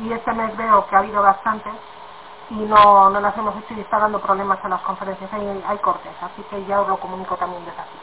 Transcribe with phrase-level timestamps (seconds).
[0.00, 1.70] Y este mes veo que ha habido bastante
[2.50, 5.32] y no, no las hemos hecho y está dando problemas a las conferencias.
[5.32, 7.98] Hay, hay cortes, así que ya os lo comunico también desde aquí.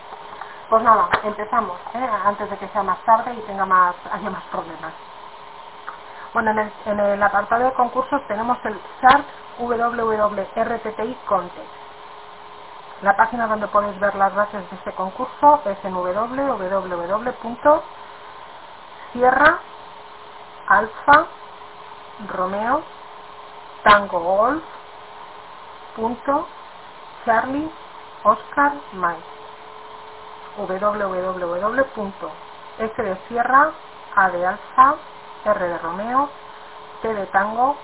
[0.70, 2.10] Pues nada, empezamos, ¿eh?
[2.26, 4.94] antes de que sea más tarde y tenga más, haya más problemas.
[6.34, 6.52] Bueno,
[6.86, 9.26] en el, apartado de concursos tenemos el SART
[9.60, 11.72] WWRTTI Context.
[13.02, 17.00] La página donde podéis ver las bases de este concurso es en www.sierra
[20.68, 21.28] alfa
[22.26, 22.84] romeo
[23.84, 24.64] tango golf
[25.96, 26.48] punto
[27.26, 27.70] charlie
[28.24, 29.24] oscar mike
[30.58, 31.84] www.s
[33.04, 33.72] de sierra
[34.16, 34.96] a de alfa
[35.46, 36.30] r de romeo
[37.02, 37.76] t de tango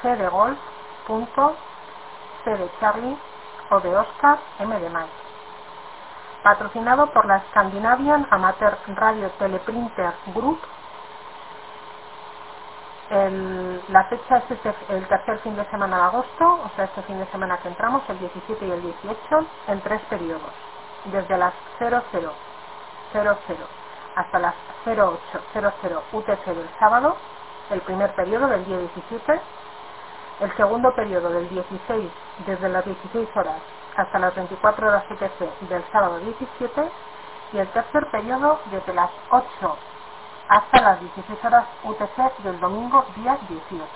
[0.00, 0.58] g de golf
[1.06, 1.56] punto
[2.44, 3.18] c de charlie
[3.70, 5.18] o de oscar m de mike
[6.42, 10.58] patrocinado por la Scandinavian Amateur Radio Teleprinter Group
[13.10, 17.18] la fecha es este, el tercer fin de semana de agosto, o sea, este fin
[17.18, 20.54] de semana que entramos, el 17 y el 18, en tres periodos,
[21.04, 22.42] desde las 00,
[23.12, 23.70] 00
[24.14, 27.22] hasta las 0800 UTC del sábado,
[27.70, 29.32] el primer periodo del día 17,
[30.40, 33.64] el segundo periodo del 16, desde las 16 horas
[33.96, 36.94] hasta las 24 horas UTC del sábado 17,
[37.52, 39.84] y el tercer periodo desde las 8
[40.50, 43.86] hasta las 16 horas UTC del domingo día 18.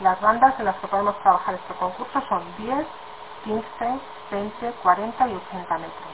[0.00, 2.86] Las bandas en las que podemos trabajar este concurso son 10,
[3.44, 4.00] 15,
[4.32, 6.08] 20, 40 y 80 metros.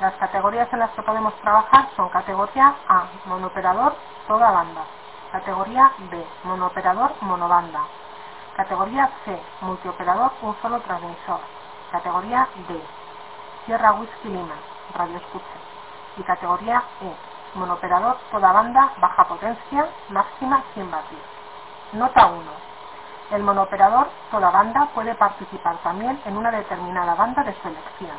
[0.00, 3.94] Las categorías en las que podemos trabajar son categoría A, monooperador,
[4.26, 4.82] toda banda.
[5.30, 7.82] Categoría B, monooperador, monobanda.
[8.56, 11.38] Categoría C, multioperador, un solo transmisor.
[11.92, 12.82] Categoría D,
[13.64, 14.56] Sierra Whisky Lima,
[14.92, 15.46] radio escucha.
[16.16, 21.22] Y categoría E, Monoperador toda banda, baja potencia, máxima 100 vatios.
[21.92, 22.42] Nota 1.
[23.30, 28.16] El monooperador toda banda puede participar también en una determinada banda de selección.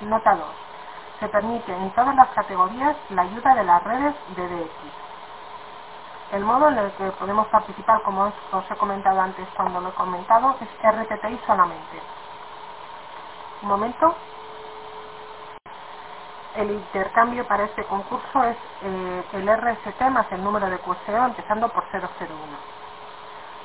[0.00, 0.44] Nota 2.
[1.20, 4.72] Se permite en todas las categorías la ayuda de las redes de DX.
[6.32, 9.92] El modo en el que podemos participar, como os he comentado antes cuando lo he
[9.92, 12.02] comentado, es RTTI solamente.
[13.62, 14.16] Un momento.
[16.54, 21.66] El intercambio para este concurso es eh, el RST más el número de QSO empezando
[21.70, 22.02] por 001.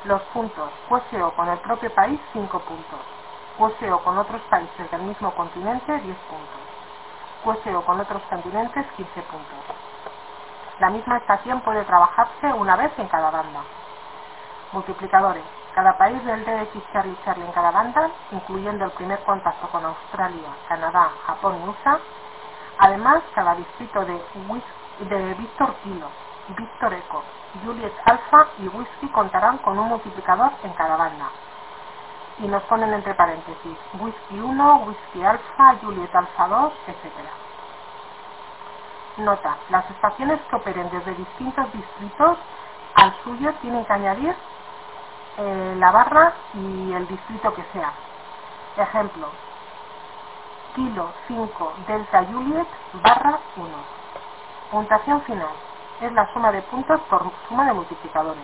[0.06, 3.00] Los puntos QSO con el propio país 5 puntos.
[3.58, 6.62] QSO con otros países del mismo continente 10 puntos.
[7.44, 9.58] QSO con otros continentes 15 puntos.
[10.80, 13.64] La misma estación puede trabajarse una vez en cada banda.
[14.72, 15.44] Multiplicadores.
[15.76, 20.50] Cada país del DX Charlie Charlie en cada banda, incluyendo el primer contacto con Australia,
[20.70, 22.00] Canadá, Japón y USA,
[22.80, 24.22] Además, cada distrito de,
[25.00, 26.08] de Víctor Kilo,
[26.50, 27.24] Víctor Eco,
[27.64, 31.30] Juliet Alpha y Whisky contarán con un multiplicador en cada banda.
[32.40, 37.14] Y nos ponen entre paréntesis Whisky 1, Whisky Alpha, Juliet Alpha 2, etc.
[39.18, 42.38] Nota, las estaciones que operen desde distintos distritos
[42.94, 44.36] al suyo tienen que añadir
[45.38, 47.92] eh, la barra y el distrito que sea.
[48.78, 49.28] Ejemplo,
[50.78, 52.68] kilo 5 delta Juliet
[53.02, 53.68] barra 1.
[54.70, 55.56] Puntuación final.
[56.02, 58.44] Es la suma de puntos por suma de multiplicadores.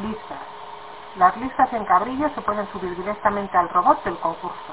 [0.00, 0.38] Listas.
[1.16, 4.72] Las listas en cabrillo se pueden subir directamente al robot del concurso.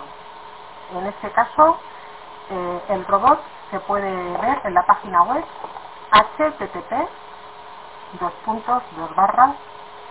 [0.95, 1.77] En este caso,
[2.49, 5.43] eh, el robot se puede ver en la página web
[6.11, 6.93] http
[8.19, 9.55] dos puntos dos barras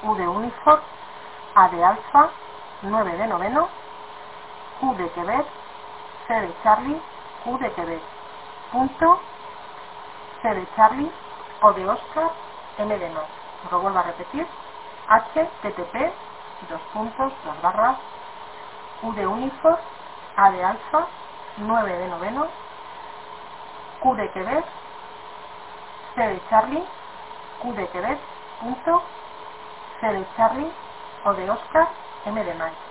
[0.03, 0.81] u de uniform
[1.55, 2.31] a de alfa
[2.83, 3.69] 9 de noveno
[4.81, 5.47] q de quebec
[6.31, 7.03] C de Charlie,
[7.45, 8.01] U de Quebec,
[8.71, 9.19] punto,
[10.41, 11.11] C de Charlie,
[11.61, 12.31] O de Oscar,
[12.79, 13.23] M de no.
[13.69, 14.47] Lo vuelvo a repetir,
[15.09, 16.13] HTTP,
[16.69, 17.97] dos puntos, dos barras,
[19.03, 19.77] U de Unifor,
[20.37, 21.09] A de Alfa,
[21.57, 22.47] 9 de noveno,
[24.01, 24.65] Q de Quebec,
[26.15, 26.85] C de Charlie,
[27.61, 28.21] Q de Quebec,
[28.61, 29.03] punto,
[30.01, 30.73] C de Charlie,
[31.25, 31.89] O de Oscar,
[32.25, 32.90] M de Mike.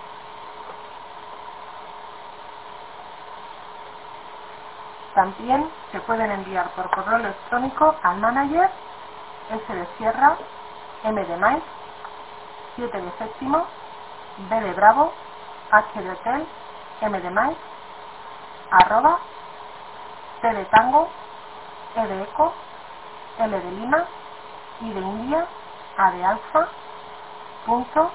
[5.20, 8.70] También se pueden enviar por correo electrónico al manager
[9.50, 10.38] S de Sierra,
[11.04, 11.62] M de Mike,
[12.76, 13.66] 7 de séptimo,
[14.48, 15.12] B de Bravo,
[15.72, 16.46] H de Hotel,
[17.02, 17.60] M de Mike,
[18.70, 19.18] arroba,
[20.40, 21.10] T de Tango,
[21.96, 22.54] E de Eco,
[23.40, 24.06] L de Lima,
[24.80, 25.46] I de India,
[25.98, 26.68] A de Alfa,
[27.66, 28.10] punto,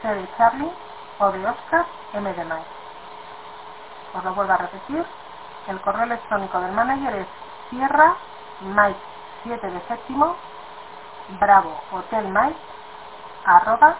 [0.00, 0.72] C de Charlie,
[1.18, 2.70] O de Oscar, M de Mike.
[4.14, 5.04] Os lo vuelvo a repetir,
[5.68, 7.26] el correo electrónico del manager es
[7.68, 8.16] Sierra
[8.60, 9.00] Mike
[9.44, 10.36] 7 de séptimo
[11.38, 12.58] Bravo Hotel Mike
[13.44, 13.96] arroba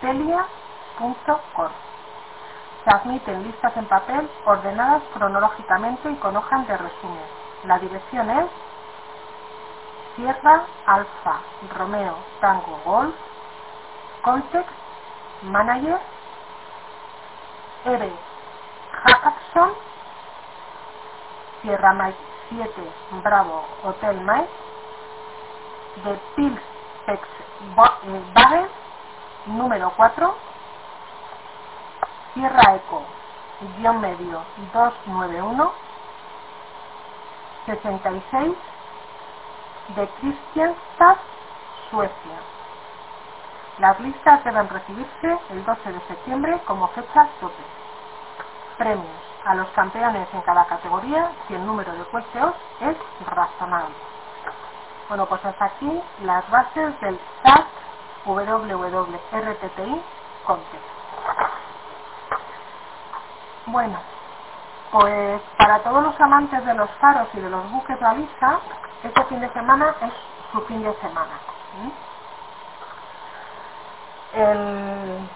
[0.00, 1.68] telia.com
[2.84, 7.24] Se admiten listas en papel ordenadas cronológicamente y con hojas de resumen.
[7.64, 8.46] La dirección es
[10.16, 11.40] Sierra Alfa
[11.76, 13.14] Romeo Tango Golf
[14.22, 14.70] Context
[15.42, 15.98] Manager
[17.84, 18.12] R.
[19.06, 19.89] Jackson
[21.62, 22.18] Sierra Mike
[22.50, 22.70] 7
[23.22, 24.50] Bravo Hotel Mike
[26.04, 26.60] de Pils
[27.06, 27.28] Tex
[28.34, 28.68] Baden
[29.46, 30.36] número 4
[32.34, 33.02] Sierra Eco
[33.76, 34.42] guion medio
[34.72, 35.72] 291
[37.66, 38.56] 66
[39.96, 41.16] de Kristianstad,
[41.90, 42.38] Suecia.
[43.78, 47.62] Las listas deben recibirse el 12 de septiembre como fecha tope.
[48.78, 52.96] Premios a los campeones en cada categoría si el número de puestos es
[53.26, 53.94] razonable.
[55.08, 57.66] Bueno, pues hasta aquí las bases del SAT
[58.26, 60.02] WWRTTI
[60.46, 60.84] Contest.
[63.66, 63.98] Bueno,
[64.92, 68.60] pues para todos los amantes de los faros y de los buques baliza,
[69.02, 70.12] este fin de semana es
[70.52, 71.40] su fin de semana.
[74.34, 75.30] El,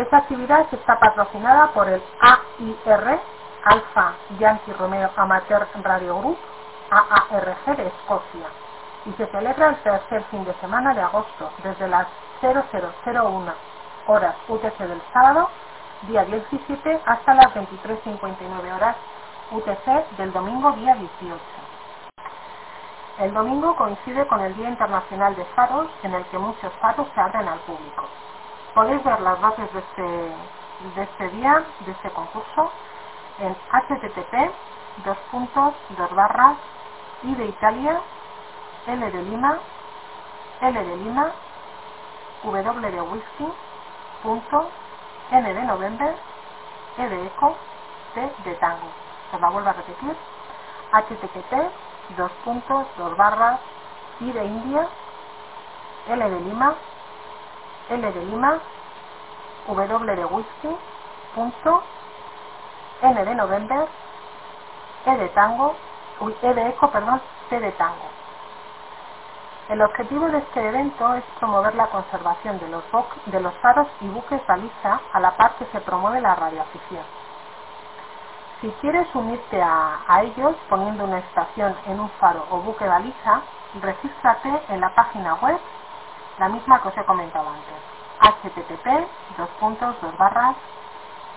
[0.00, 3.20] esta actividad está patrocinada por el AIR,
[3.64, 6.38] Alfa Yankee Romeo Amateur Radio Group,
[6.90, 8.46] AARG de Escocia,
[9.04, 12.06] y se celebra el tercer fin de semana de agosto, desde las
[12.40, 13.52] 0001
[14.06, 15.50] horas UTC del sábado,
[16.02, 18.96] día 17, hasta las 23.59 horas
[19.50, 21.40] UTC del domingo, día 18.
[23.18, 27.20] El domingo coincide con el Día Internacional de Faros, en el que muchos faros se
[27.20, 28.08] abren al público.
[28.74, 30.02] Podéis ver las bases de este,
[30.94, 32.72] de este día, de este concurso,
[33.38, 34.56] en http
[34.96, 36.58] dos puntos, dos barras,
[37.22, 38.04] I de Italia,
[38.86, 39.64] L de Lima,
[40.60, 41.36] L de Lima,
[42.42, 43.46] W de Whisky,
[44.22, 44.78] punto,
[45.30, 46.24] N de November,
[46.96, 47.66] E de Eco,
[48.12, 48.96] T de Tango.
[49.30, 50.16] Se la vuelvo a repetir,
[50.92, 51.54] http
[52.08, 53.62] dos puntos, dos barras,
[54.20, 54.90] I de India,
[56.04, 56.84] L de Lima,
[57.90, 58.60] L de Lima,
[59.66, 60.76] W de Whisky,
[61.34, 61.82] punto,
[63.02, 63.88] N de November,
[65.06, 65.74] E de Tango,
[66.20, 68.10] uy, E de Eco, perdón, T de Tango.
[69.68, 72.84] El objetivo de este evento es promover la conservación de los,
[73.60, 77.04] faros y buques baliza a la par que se promueve la radioafición.
[78.60, 83.42] Si quieres unirte a, a, ellos poniendo una estación en un faro o buque baliza,
[83.80, 85.60] regístrate en la página web
[86.40, 87.78] la misma que os he comentado antes.
[88.20, 88.86] http
[89.36, 90.56] dos puntos dos barras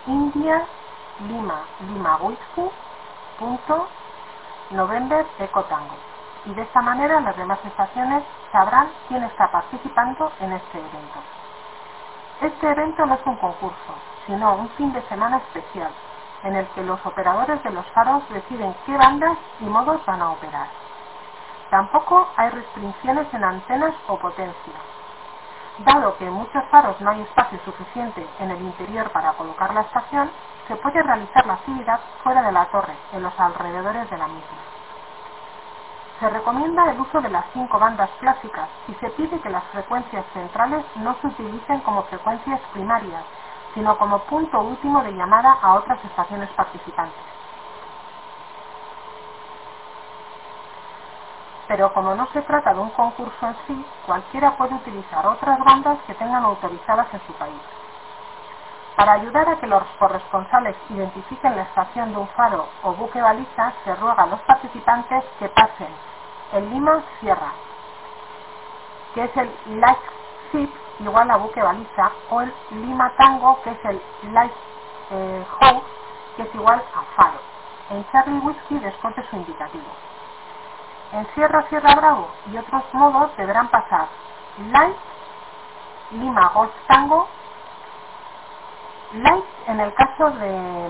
[0.08, 0.66] india
[1.28, 1.60] lima
[1.90, 2.66] lima whisky
[3.38, 3.88] punto
[4.72, 5.98] november ecotango
[6.46, 8.24] y de esta manera las demás estaciones
[8.54, 11.20] sabrán quién está participando en este evento.
[12.42, 13.94] Este evento no es un concurso,
[14.26, 15.92] sino un fin de semana especial
[16.44, 20.32] en el que los operadores de los faros deciden qué bandas y modos van a
[20.32, 20.68] operar.
[21.70, 24.93] Tampoco hay restricciones en antenas o potencia.
[25.80, 29.82] Dado que en muchos faros no hay espacio suficiente en el interior para colocar la
[29.82, 30.30] estación,
[30.68, 34.58] se puede realizar la actividad fuera de la torre, en los alrededores de la misma.
[36.20, 40.24] Se recomienda el uso de las cinco bandas clásicas y se pide que las frecuencias
[40.34, 43.24] centrales no se utilicen como frecuencias primarias,
[43.74, 47.33] sino como punto último de llamada a otras estaciones participantes.
[51.68, 56.00] Pero como no se trata de un concurso en sí, cualquiera puede utilizar otras bandas
[56.06, 57.62] que tengan autorizadas en su país.
[58.96, 63.74] Para ayudar a que los corresponsales identifiquen la estación de un faro o buque baliza,
[63.84, 65.90] se ruega a los participantes que pasen
[66.54, 67.54] el Lima Sierra,
[69.16, 70.00] que es el Light
[70.52, 74.02] Ship igual a buque baliza, o el Lima Tango, que es el
[74.32, 74.54] Light
[75.10, 75.46] eh,
[76.36, 77.40] que es igual a faro.
[77.90, 79.92] En Charlie Whiskey desconte su indicativo.
[81.14, 84.08] En Sierra Sierra Bravo y otros modos deberán pasar
[84.72, 84.96] Light,
[86.12, 87.28] Lima Golf Tango,
[89.14, 90.90] Light en el caso de,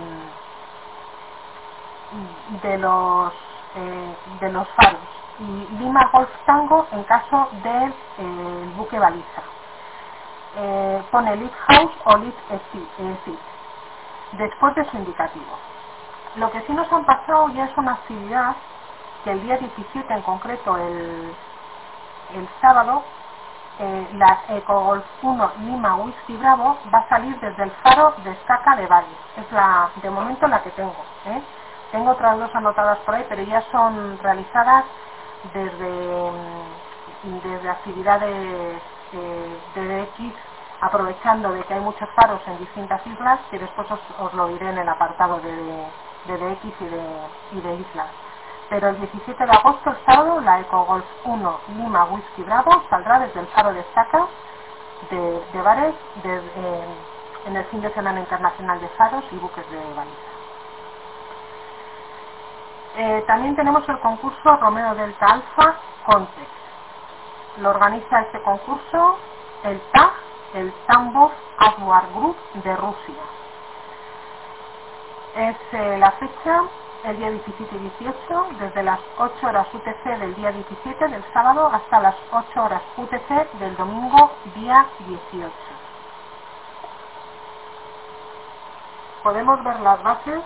[2.62, 3.34] de los
[3.76, 5.02] eh, de los faros
[5.40, 9.42] y Lima Golf Tango en caso del de, buque baliza.
[10.56, 12.34] Eh, pone Lead House o Lead
[12.72, 13.40] Seat
[14.34, 15.58] después de su indicativo.
[16.36, 18.56] Lo que sí nos han pasado ya es una actividad
[19.24, 21.34] que el día 17 en concreto, el,
[22.36, 23.04] el sábado,
[23.80, 28.76] eh, la EcoGolf 1 Lima Whisky Bravo va a salir desde el faro de Estaca
[28.76, 29.16] de Valle.
[29.38, 30.96] Es la, de momento la que tengo.
[31.26, 31.42] ¿eh?
[31.92, 34.86] Tengo otras dos anotadas por ahí, pero ya son realizadas
[35.54, 38.82] desde, mm, desde actividades
[39.14, 40.36] eh, de DX,
[40.82, 44.80] aprovechando de que hay muchos faros en distintas islas, que después os, lo diré en
[44.80, 45.88] el apartado de,
[46.26, 47.18] de DX y de,
[47.54, 48.08] y de islas
[48.70, 53.42] pero el 17 de agosto, el sábado, la EcoGolf 1 Lima Whisky Bravo saldrá desde
[53.42, 54.28] el faro de Estaca
[55.10, 56.96] de, de bares eh,
[57.46, 60.34] en el fin de semana internacional de faros y buques de baliza.
[62.96, 66.52] Eh, también tenemos el concurso Romeo Delta Alfa Context.
[67.58, 69.18] Lo organiza este concurso
[69.64, 70.12] el TAG,
[70.54, 73.24] el Tambov Adwar Group de Rusia.
[75.36, 76.62] Es eh, la fecha
[77.04, 81.70] el día 17 y 18, desde las 8 horas UTC del día 17 del sábado
[81.74, 85.52] hasta las 8 horas UTC del domingo día 18.
[89.22, 90.42] Podemos ver las bases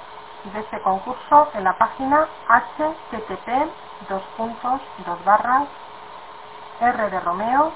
[0.54, 3.50] de este concurso en la página http
[4.08, 5.68] dos puntos dos barras
[6.80, 7.72] r de Romeo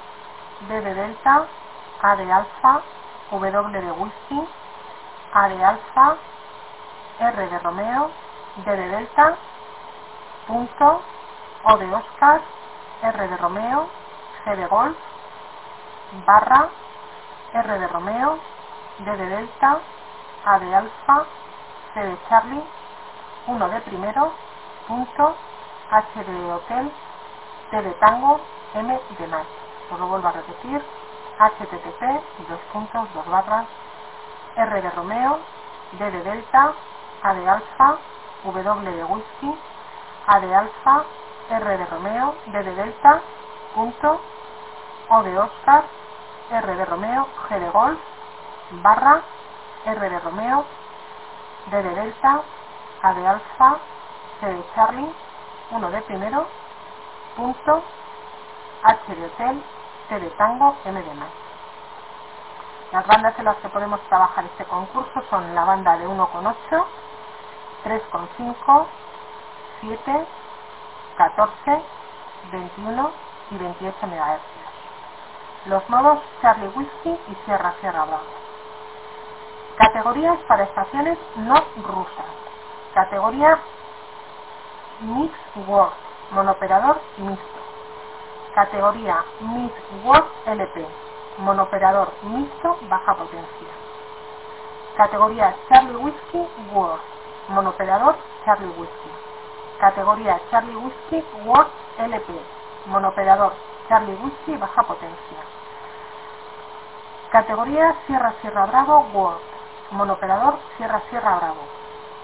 [0.67, 1.47] d de Delta
[2.01, 2.81] a de Alfa
[3.31, 4.47] w de Whisky
[5.33, 6.15] a de Alfa
[7.19, 8.11] r de Romeo
[8.57, 9.37] D de Delta,
[10.45, 11.01] punto,
[11.63, 12.41] O de Oscar,
[13.01, 13.87] R de Romeo,
[14.43, 14.97] G de Golf,
[16.25, 16.69] barra,
[17.53, 18.39] R de Romeo,
[18.99, 19.79] D de Delta,
[20.45, 21.25] A de Alfa,
[21.93, 22.63] C de Charlie,
[23.47, 24.33] 1 de primero,
[24.87, 25.35] punto,
[25.89, 26.91] H de Hotel,
[27.69, 28.41] T de Tango,
[28.73, 29.47] M de Night.
[29.91, 30.83] Os lo vuelvo a repetir,
[31.39, 32.01] http,
[32.49, 33.65] dos puntos, dos barras,
[34.55, 35.39] R de Romeo,
[35.93, 36.73] D de Delta,
[37.23, 37.97] A de Alfa,
[38.43, 39.59] W de whisky,
[40.27, 41.03] A de alfa,
[41.49, 43.21] R de Romeo, D de delta,
[43.75, 44.21] punto,
[45.09, 45.83] O de Oscar,
[46.49, 47.99] R de Romeo, G de golf,
[48.71, 49.21] barra,
[49.85, 50.65] R de Romeo,
[51.67, 52.41] D de delta,
[53.03, 53.77] A de alfa,
[54.39, 55.13] C de Charlie,
[55.71, 56.47] 1 de primero,
[57.35, 57.83] punto,
[58.83, 59.63] H de hotel,
[60.09, 61.29] T de tango, M de más.
[62.91, 66.85] Las bandas en las que podemos trabajar este concurso son la banda de 1,8,
[67.83, 68.85] 3,5,
[69.81, 70.27] 7,
[71.17, 71.81] 14,
[72.51, 73.11] 21
[73.51, 74.51] y 28 MHz.
[75.65, 78.23] Los modos Charlie Whiskey y Sierra Sierra Bravo.
[79.77, 82.25] Categorías para estaciones no rusas.
[82.93, 83.59] Categoría
[85.01, 85.33] Mix
[85.67, 85.93] World,
[86.31, 87.59] monooperador mixto.
[88.53, 89.73] Categoría Mix
[90.03, 90.85] World LP,
[91.37, 93.69] monooperador mixto baja potencia.
[94.97, 97.01] Categoría Charlie Whiskey World,
[97.49, 99.11] monoperador Charlie Whiskey.
[99.79, 101.67] Categoría Charlie Whiskey World
[101.97, 102.33] LP,
[102.85, 103.53] monoperador
[103.89, 105.37] Charlie Whiskey baja potencia.
[107.31, 109.41] Categoría Sierra Sierra Bravo World,
[109.91, 111.61] monoperador Sierra Sierra Bravo.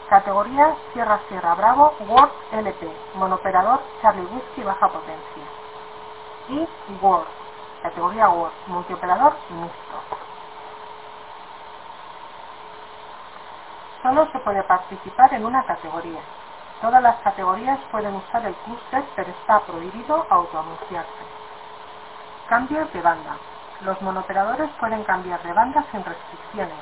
[0.10, 5.44] Categoría Sierra Sierra Bravo World LP, monoperador Charlie Whiskey baja potencia.
[6.50, 6.68] Y
[7.02, 7.28] World,
[7.82, 10.17] categoría World, multioperador mixto.
[14.08, 16.22] Solo se puede participar en una categoría.
[16.80, 21.26] Todas las categorías pueden usar el clúster, pero está prohibido autoanunciarse.
[22.48, 23.36] Cambios de banda.
[23.82, 26.78] Los monooperadores pueden cambiar de banda sin restricciones.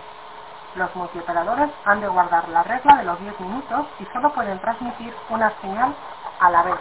[0.76, 5.12] Los multioperadores han de guardar la regla de los 10 minutos y solo pueden transmitir
[5.32, 5.96] una señal
[6.40, 6.80] a la vez,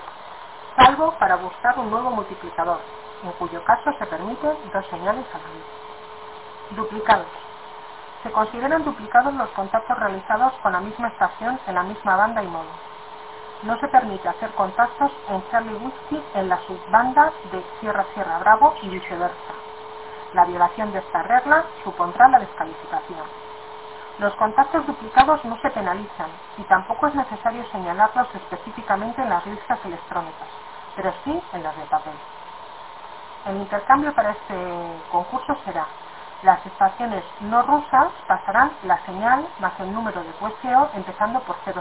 [0.76, 2.80] salvo para buscar un nuevo multiplicador,
[3.22, 6.76] en cuyo caso se permiten dos señales a la vez.
[6.76, 7.43] Duplicados.
[8.24, 12.46] Se consideran duplicados los contactos realizados con la misma estación en la misma banda y
[12.46, 12.70] modo.
[13.64, 18.76] No se permite hacer contactos en Charlie Whiskey en la subbanda de Sierra Sierra Bravo
[18.80, 19.52] y viceversa.
[20.32, 23.26] La violación de esta regla supondrá la descalificación.
[24.18, 29.78] Los contactos duplicados no se penalizan y tampoco es necesario señalarlos específicamente en las listas
[29.84, 30.48] electrónicas,
[30.96, 32.14] pero sí en las de papel.
[33.44, 35.86] El intercambio para este concurso será
[36.44, 41.74] las estaciones no rusas pasarán la señal más el número de QSO empezando por 001.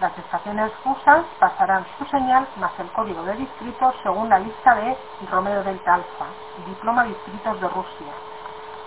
[0.00, 4.98] Las estaciones rusas pasarán su señal más el código de distrito según la lista de
[5.30, 6.26] Romeo Delta Alfa,
[6.66, 8.12] Diploma Distritos de Rusia,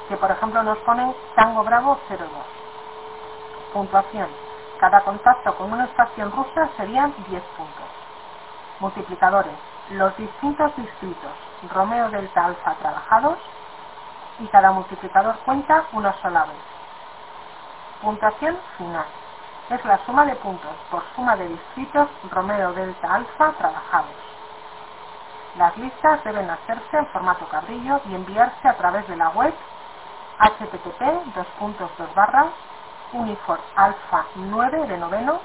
[0.09, 2.19] que por ejemplo nos ponen Tango Bravo 02.
[3.71, 4.27] Puntuación.
[4.81, 7.87] Cada contacto con una estación rusa serían 10 puntos.
[8.81, 9.55] Multiplicadores.
[9.91, 11.31] Los distintos distritos
[11.73, 13.37] Romeo delta alfa trabajados
[14.39, 16.57] y cada multiplicador cuenta una sola vez.
[18.01, 19.05] Puntuación final.
[19.69, 24.11] Es la suma de puntos por suma de distritos Romeo delta alfa trabajados.
[25.57, 29.53] Las listas deben hacerse en formato cabrillo y enviarse a través de la web
[30.39, 31.01] http
[33.11, 35.39] uniform alfa 9 de noveno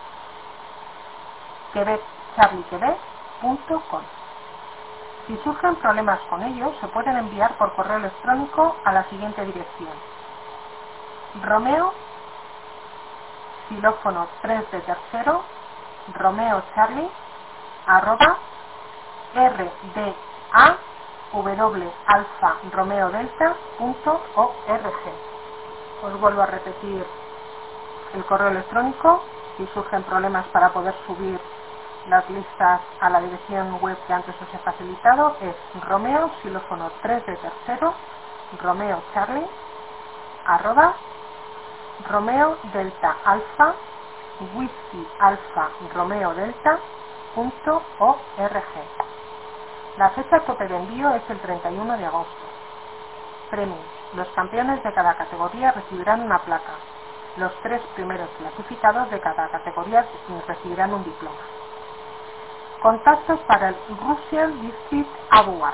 [5.26, 9.92] Si surgen problemas con ellos, se pueden enviar por correo electrónico a la siguiente dirección.
[11.42, 11.94] Romeo,
[13.68, 15.42] xilófono 3 de tercero,
[16.14, 17.10] Romeo Charlie,
[17.86, 18.38] arroba
[19.34, 20.14] rda
[22.06, 24.94] alfa romeo delta punto org.
[26.02, 27.04] Os vuelvo a repetir
[28.14, 29.22] el correo electrónico
[29.56, 31.40] si surgen problemas para poder subir
[32.08, 37.26] las listas a la dirección web que antes os he facilitado es romeo xilófono 3
[37.26, 37.94] de tercero
[38.60, 39.46] romeo charlie
[40.46, 40.94] arroba
[42.10, 43.74] romeo delta alfa
[44.54, 46.78] whisky alfa romeo delta
[47.34, 48.64] punto org.
[49.96, 52.46] La fecha tope de envío es el 31 de agosto.
[53.50, 53.76] Premio
[54.14, 56.74] los campeones de cada categoría recibirán una placa.
[57.36, 60.06] Los tres primeros clasificados de cada categoría
[60.46, 61.53] recibirán un diploma.
[62.84, 65.72] Contactos para el Russian District Award,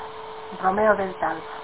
[0.61, 1.57] Romeo Delta Alfa.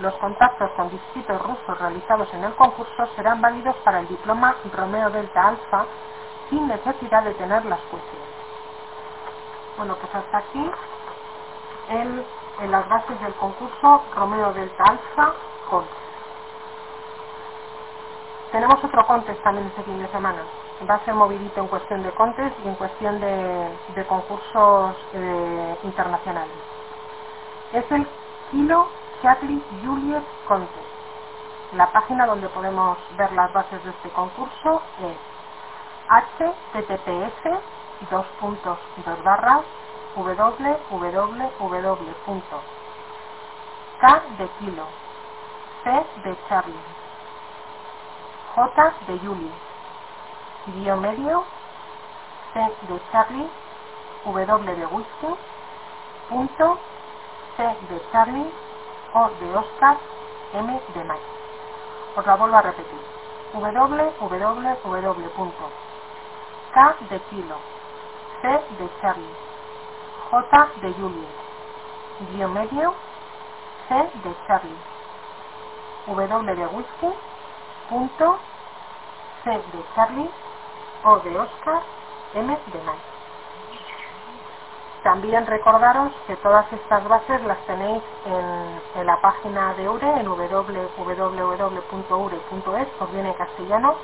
[0.00, 5.08] Los contactos con distritos rusos realizados en el concurso serán válidos para el diploma Romeo
[5.10, 5.86] Delta Alfa
[6.50, 8.28] sin necesidad de tener las cuestiones.
[9.76, 10.68] Bueno, pues hasta aquí
[11.90, 12.24] en
[12.68, 15.32] las bases del concurso Romeo Delta Alfa
[15.70, 15.84] con
[18.50, 20.42] tenemos otro contest también este fin de semana.
[20.86, 26.54] Va a ser movidito en cuestión de contest y en cuestión de, concursos eh, internacionales.
[27.72, 28.06] Es el
[28.50, 28.88] Kilo
[29.20, 30.86] Charlie Juliet Contest.
[31.72, 35.16] La página donde podemos ver las bases de este concurso es
[36.08, 37.60] https
[38.10, 38.78] dos puntos
[39.24, 39.64] barras
[44.00, 44.86] k de kilo
[45.84, 46.98] c de charlie
[48.54, 49.52] J de Julie,
[50.74, 51.44] guion medio,
[52.52, 53.48] C de Charlie,
[54.24, 55.34] W de Whisky,
[56.28, 56.78] punto,
[57.56, 58.52] C de Charlie,
[59.14, 59.96] O de Oscar,
[60.52, 61.22] M de Mike.
[62.16, 63.00] Os la vuelvo a repetir.
[63.54, 64.08] www.
[66.74, 67.56] K de kilo,
[68.42, 69.36] C de Charlie,
[70.30, 71.28] J de Julie,
[72.30, 72.94] guion medio,
[73.88, 74.78] C de Charlie,
[76.06, 77.14] W de Whisky,
[77.88, 78.38] punto
[79.44, 80.30] C de Charlie,
[81.04, 81.82] O de Oscar,
[82.34, 83.18] M de Mike.
[85.02, 90.88] También recordaros que todas estas bases las tenéis en, la página de URE, en www.ure.es,
[93.00, 93.94] os viene en castellano,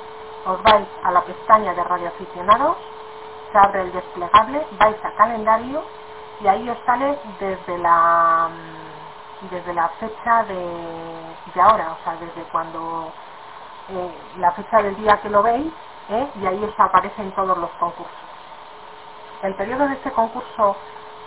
[0.45, 2.77] os vais a la pestaña de radioaficionados,
[3.51, 5.83] se abre el desplegable, vais a calendario
[6.39, 8.49] y ahí os sale desde la
[9.51, 10.55] desde la fecha de,
[11.53, 13.11] de ahora, o sea, desde cuando
[13.89, 15.71] eh, la fecha del día que lo veis
[16.09, 16.31] ¿eh?
[16.35, 18.13] y ahí os aparecen todos los concursos.
[19.43, 20.75] El periodo de este concurso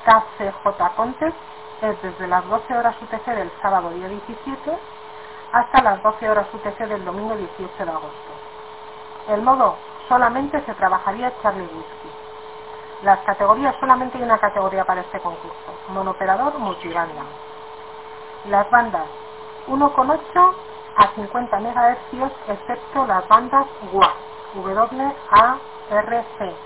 [0.04, 1.36] KCJ Contest
[1.82, 4.78] es desde las 12 horas UTC del sábado día 17
[5.52, 8.32] hasta las 12 horas UTC del domingo 18 de agosto.
[9.28, 9.76] El modo
[10.08, 12.10] solamente se trabajaría Charlie Whisky.
[13.02, 17.22] Las categorías, solamente hay una categoría para este concurso, monoperador multibanda.
[18.46, 19.06] Las bandas
[19.68, 20.54] 1,8
[20.96, 24.27] a 50 MHz excepto las bandas WARC,
[24.60, 26.60] WARC.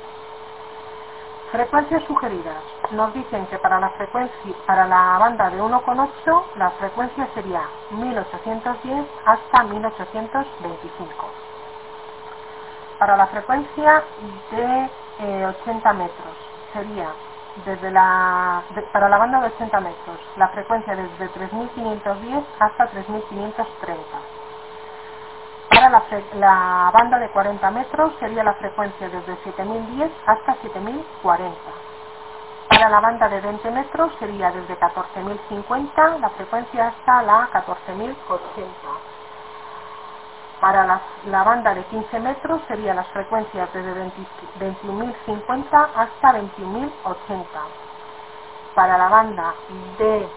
[1.52, 2.66] Frecuencias sugeridas.
[2.92, 9.10] Nos dicen que para la frecuencia para la banda de 1,8 la frecuencia sería 1810
[9.24, 11.36] hasta 1825.
[12.98, 14.92] Para la frecuencia de
[15.46, 16.38] 80 eh, metros
[16.72, 17.16] sería
[17.56, 24.30] desde la, para la banda de 80 metros, la frecuencia desde 3510 hasta 3530.
[25.92, 31.72] La, la, banda de 40 metros sería la frecuencia desde 7010 hasta 7040.
[32.68, 39.02] Para la banda de 20 metros sería desde 14050 la frecuencia hasta la 14080
[40.60, 43.94] para la, banda de 15 metros serían las frecuencias desde
[44.56, 47.74] 21.050 hasta 21.080.
[48.74, 50.32] Para la banda de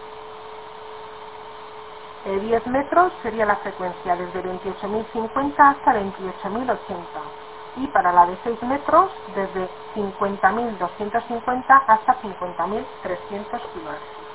[2.40, 7.34] 10 metros sería la frecuencia desde 28.050 hasta 28.080.
[7.76, 14.28] y para la de 6 metros desde 50.250 hasta 50.300 kilohercios.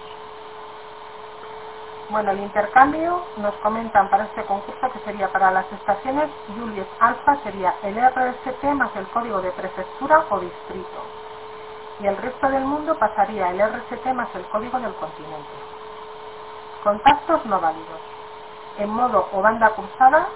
[2.09, 7.41] Bueno, el intercambio nos comentan para este concurso que sería para las estaciones Juliet Alpha
[7.43, 11.13] sería el RST más el código de prefectura o distrito.
[11.99, 15.70] Y el resto del mundo pasaría el RST más el código del continente.
[16.83, 18.01] Contactos no válidos.
[18.77, 20.29] En modo o banda cruzada,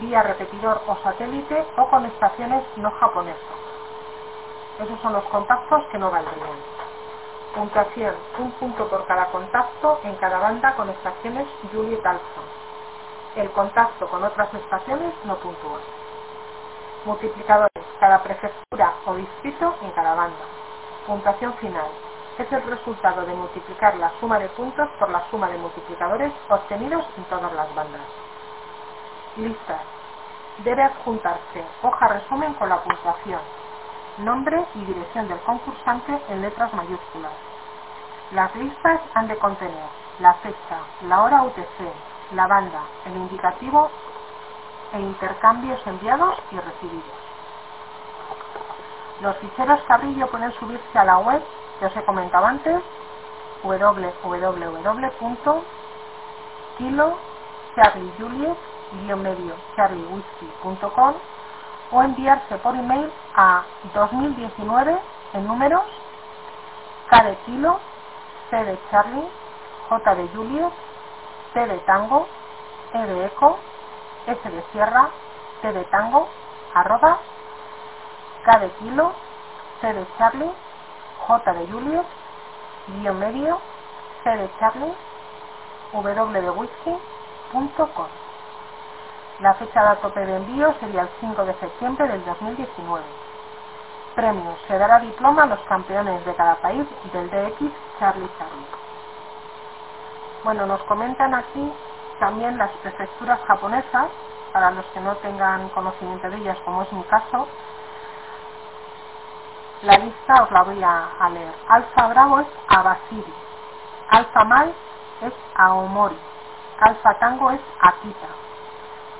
[0.00, 3.58] vía repetidor o satélite o con estaciones no japonesas.
[4.80, 6.58] Esos son los contactos que no valdrían.
[7.54, 12.42] Puntuación, un punto por cada contacto en cada banda con estaciones Juliet Alpha.
[13.36, 15.78] El contacto con otras estaciones no puntúa.
[17.04, 20.44] Multiplicadores, cada prefectura o distrito en cada banda.
[21.06, 22.05] Puntuación final.
[22.38, 27.06] Es el resultado de multiplicar la suma de puntos por la suma de multiplicadores obtenidos
[27.16, 28.02] en todas las bandas.
[29.36, 29.80] Listas.
[30.58, 33.40] Debe adjuntarse hoja resumen con la puntuación,
[34.18, 37.32] nombre y dirección del concursante en letras mayúsculas.
[38.32, 39.88] Las listas han de contener
[40.20, 41.92] la fecha, la hora UTC,
[42.32, 43.90] la banda, el indicativo
[44.92, 47.16] e intercambios enviados y recibidos.
[49.20, 51.42] Los ficheros Carrillo pueden subirse a la web
[51.78, 52.82] que os he comentado antes,
[53.62, 54.76] www.kilo
[61.92, 63.62] o enviarse por email a
[63.94, 64.98] 2019
[65.34, 65.82] en números
[67.08, 67.78] K de kilo,
[68.50, 69.28] C de Charlie,
[69.88, 70.72] J de Juliet,
[71.54, 72.26] T de tango,
[72.92, 73.58] E de eco,
[74.26, 75.10] S de sierra,
[75.62, 76.28] T de tango,
[76.74, 77.18] arroba,
[78.44, 79.12] K de kilo,
[79.80, 80.52] C de Charlie,
[81.18, 82.06] J de Juliet,
[82.88, 83.20] guion
[84.22, 84.94] C de Charlie,
[85.92, 86.98] W de whisky,
[87.52, 88.06] punto com.
[89.40, 93.04] La fecha de tope de envío sería el 5 de septiembre del 2019.
[94.14, 94.58] Premios.
[94.66, 98.66] Se dará diploma a los campeones de cada país del DX Charlie Charlie.
[100.42, 101.72] Bueno, nos comentan aquí
[102.18, 104.06] también las prefecturas japonesas,
[104.52, 107.46] para los que no tengan conocimiento de ellas, como es mi caso.
[109.82, 111.54] La lista os la voy a, leer.
[111.68, 113.34] Alfa Bravo es Abasiri.
[114.08, 114.74] Alfa Mal
[115.20, 116.18] es Aomori.
[116.80, 118.28] Alfa Tango es Akita.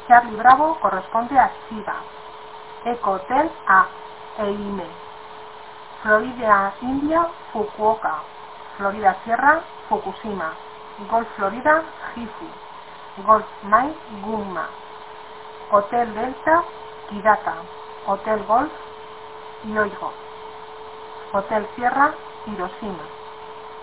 [0.09, 1.97] Charlie Bravo corresponde a Shiba.
[2.87, 3.87] Eco Hotel a
[4.39, 4.87] Eime.
[6.03, 8.23] Florida India, Fukuoka.
[8.79, 10.55] Florida Sierra, Fukushima.
[11.11, 11.83] Golf Florida,
[12.15, 12.47] Gifu.
[13.27, 14.69] Golf Mai, Gunma.
[15.71, 16.65] Hotel Delta,
[17.11, 17.55] Kidaka.
[18.07, 18.73] Hotel Golf,
[19.65, 20.26] Yoigo.
[21.37, 22.15] Hotel Sierra,
[22.49, 23.05] Hiroshima.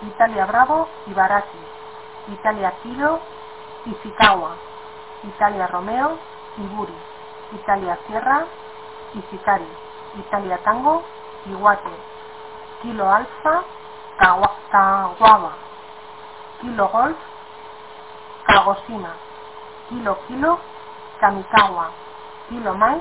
[0.09, 1.61] Italia Bravo, Ibaraki.
[2.33, 3.21] Italia Kilo,
[3.85, 4.73] Ishikawa.
[5.23, 6.19] Italia Romeo,
[6.59, 6.93] Iburi,
[7.55, 8.43] Italia Sierra,
[9.15, 9.67] Ishikari,
[10.19, 10.99] Italia Tango,
[11.47, 11.95] Iwate,
[12.81, 13.63] Kilo Alfa,
[14.19, 15.53] Kawawa,
[16.59, 17.17] Kilo Golf,
[18.43, 19.15] Kagoshima,
[19.87, 20.59] Kilo Kilo,
[21.23, 21.87] Kamikawa,
[22.49, 22.99] Kilo Mai,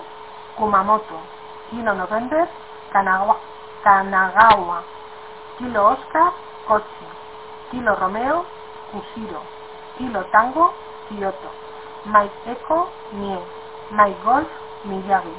[0.54, 1.18] Kumamoto,
[1.70, 2.46] Kilo November,
[2.94, 3.34] Kanagawa,
[5.58, 6.32] Kilo Oscar,
[6.66, 7.06] Kochi,
[7.70, 8.44] Kilo Romeo,
[8.92, 9.42] Kushiro,
[9.98, 10.72] Kilo Tango,
[11.08, 11.50] Kyoto.
[12.04, 13.38] Mike Echo, Nie,
[13.90, 14.48] Mike Golf,
[14.84, 15.34] Miyagi,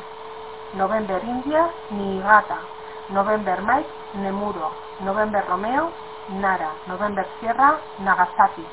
[0.75, 2.59] November India, Niigata,
[3.09, 5.91] November Mike, Nemuro, November Romeo,
[6.29, 8.63] Nara, November Sierra, Nagasaki,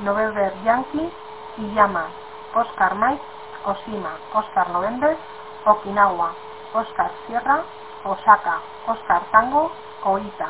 [0.00, 1.10] November Yankee,
[1.58, 2.08] Iyama,
[2.54, 3.22] Oscar Mike,
[3.64, 5.16] Oshima, Oscar November,
[5.64, 6.34] Okinawa,
[6.74, 7.64] Oscar Sierra,
[8.04, 9.72] Osaka, Oscar Tango,
[10.04, 10.48] Oita,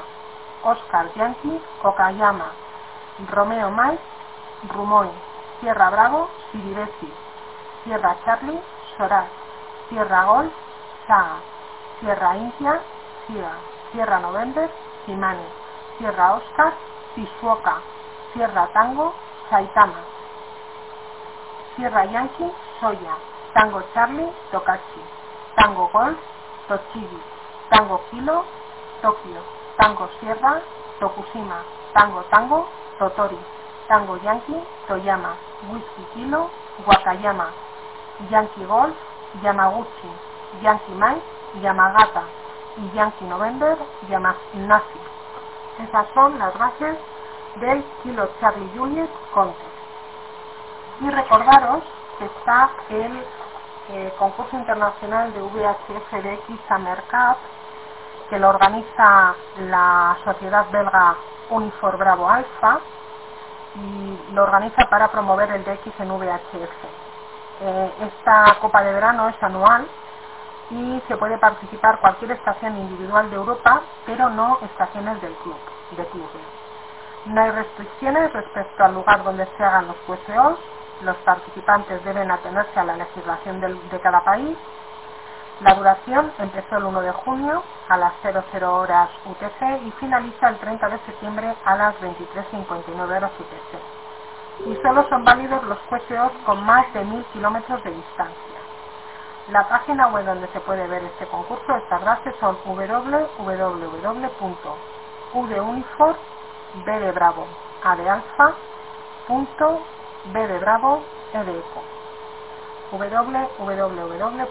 [0.65, 2.51] Oscar Yankee, Okayama,
[3.31, 4.03] Romeo Mike,
[4.75, 5.11] Rumoi,
[5.61, 7.11] Sierra Bravo, Siribesi,
[7.85, 8.61] Sierra Charlie,
[8.97, 9.29] Soraz,
[9.89, 10.53] Sierra Golf,
[11.07, 11.39] Saga,
[12.01, 12.81] Sierra India,
[13.27, 13.53] Siga,
[13.93, 14.69] Sierra November,
[15.07, 15.47] Simane,
[15.99, 16.75] Sierra Oscar,
[17.15, 17.83] Shizuoka,
[18.33, 19.15] Sierra Tango,
[19.49, 20.03] Saitama,
[21.77, 23.15] Sierra Yankee, Soya,
[23.55, 25.03] Tango Charlie, Tokachi,
[25.55, 26.19] Tango Golf,
[26.67, 27.34] Tochigi,
[27.71, 28.45] Tango Kilo,
[29.03, 29.41] Tokio,
[29.77, 30.63] Tango Sierra,
[31.01, 33.39] Tokushima, Tango Tango, Totori,
[33.89, 35.37] Tango Yankee, Toyama,
[35.71, 36.51] Whisky Kilo,
[36.87, 37.49] Wakayama,
[38.31, 38.97] Yankee Golf,
[39.43, 40.11] Yamaguchi,
[40.63, 41.23] Yankee Mike,
[41.63, 42.25] Yamagata.
[42.77, 44.99] Y Yankee November, Yamanashi.
[45.79, 46.99] Esas son las bases
[47.57, 49.61] del Kilo Charlie Juliet Contest.
[51.01, 51.85] Y recordaros
[52.19, 53.25] que está el
[53.91, 57.37] eh, concurso internacional de VHF Summer Cup
[58.29, 61.17] que lo organiza la sociedad belga
[61.51, 62.81] Unifor Bravo Alpha
[63.75, 66.85] y lo organiza para promover el DX en VHF.
[67.61, 69.87] Eh, esta Copa de Verano es anual
[70.71, 75.59] y se puede participar cualquier estación individual de Europa, pero no estaciones del club,
[75.97, 76.43] de clubes.
[77.27, 80.59] No hay restricciones respecto al lugar donde se hagan los QSOs,
[81.03, 84.57] los participantes deben atenerse a la legislación de cada país.
[85.61, 90.59] La duración empezó el 1 de junio a las 00 horas UTC y finaliza el
[90.59, 94.69] 30 de septiembre a las 23.59 horas UTC.
[94.69, 98.59] Y solo son válidos los QSOs con más de 1.000 kilómetros de distancia.
[99.51, 102.35] La página web donde se puede ver este concurso, estas bases
[110.49, 111.03] de Bravo,
[111.35, 111.94] A de.
[112.99, 114.43] www.uva.b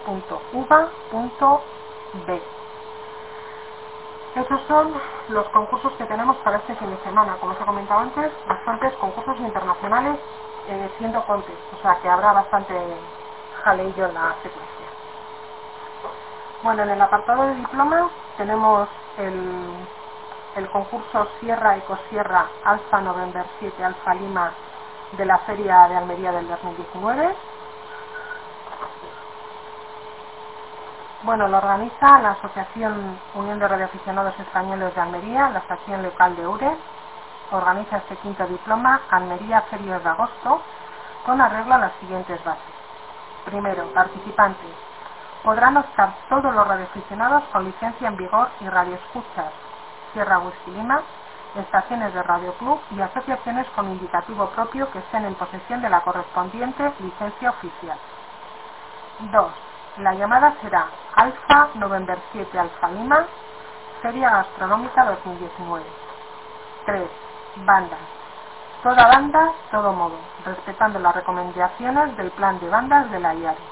[4.34, 4.94] Esos son
[5.28, 7.36] los concursos que tenemos para este fin de semana.
[7.40, 10.18] Como os he comentado antes, bastantes concursos internacionales
[10.68, 12.74] eh, siendo contes, o sea que habrá bastante
[13.62, 14.86] jaleillo en la secuencia.
[16.62, 24.14] Bueno, en el apartado de diplomas tenemos el, concurso Sierra Ecosierra Alfa November 7 Alfa
[24.14, 24.52] Lima
[25.12, 27.36] de la Feria de Almería del 2019.
[31.24, 36.46] Bueno, lo organiza la Asociación Unión de Radioaficionados Españoles de Almería, la estación local de
[36.46, 36.76] URE.
[37.50, 40.60] Organiza este quinto diploma Almería Ferias de Agosto
[41.24, 42.74] con arreglo a las siguientes bases.
[43.46, 44.70] Primero, participantes
[45.42, 49.50] podrán optar todos los radioaficionados con licencia en vigor y radioescuchas
[50.12, 51.00] Sierra Whisky Lima,
[51.54, 56.02] estaciones de Radio Club y asociaciones con indicativo propio que estén en posesión de la
[56.02, 57.96] correspondiente licencia oficial.
[59.20, 59.73] 2.
[59.98, 63.26] La llamada será Alfa November 7 Alfa Lima,
[64.02, 65.84] Feria Gastronómica 2019.
[66.84, 67.10] 3.
[67.64, 68.00] Bandas.
[68.82, 73.62] Toda banda, todo modo, respetando las recomendaciones del plan de bandas de la IARI.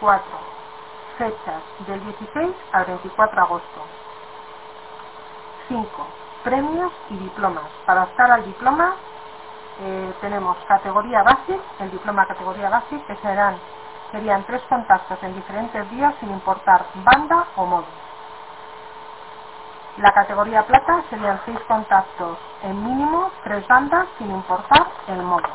[0.00, 0.24] 4
[1.18, 3.82] Fechas del 16 al 24 de agosto.
[5.66, 6.06] 5.
[6.44, 7.64] Premios y diplomas.
[7.84, 8.94] Para optar al diploma
[9.80, 13.58] eh, tenemos categoría básica, el diploma categoría básica, que serán,
[14.12, 17.86] serían tres contactos en diferentes días sin importar banda o modo.
[19.98, 25.48] La categoría plata serían seis contactos en mínimo, tres bandas sin importar el modo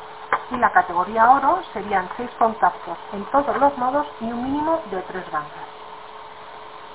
[0.52, 5.02] y la categoría oro serían seis contactos en todos los modos y un mínimo de
[5.04, 5.68] tres bandas.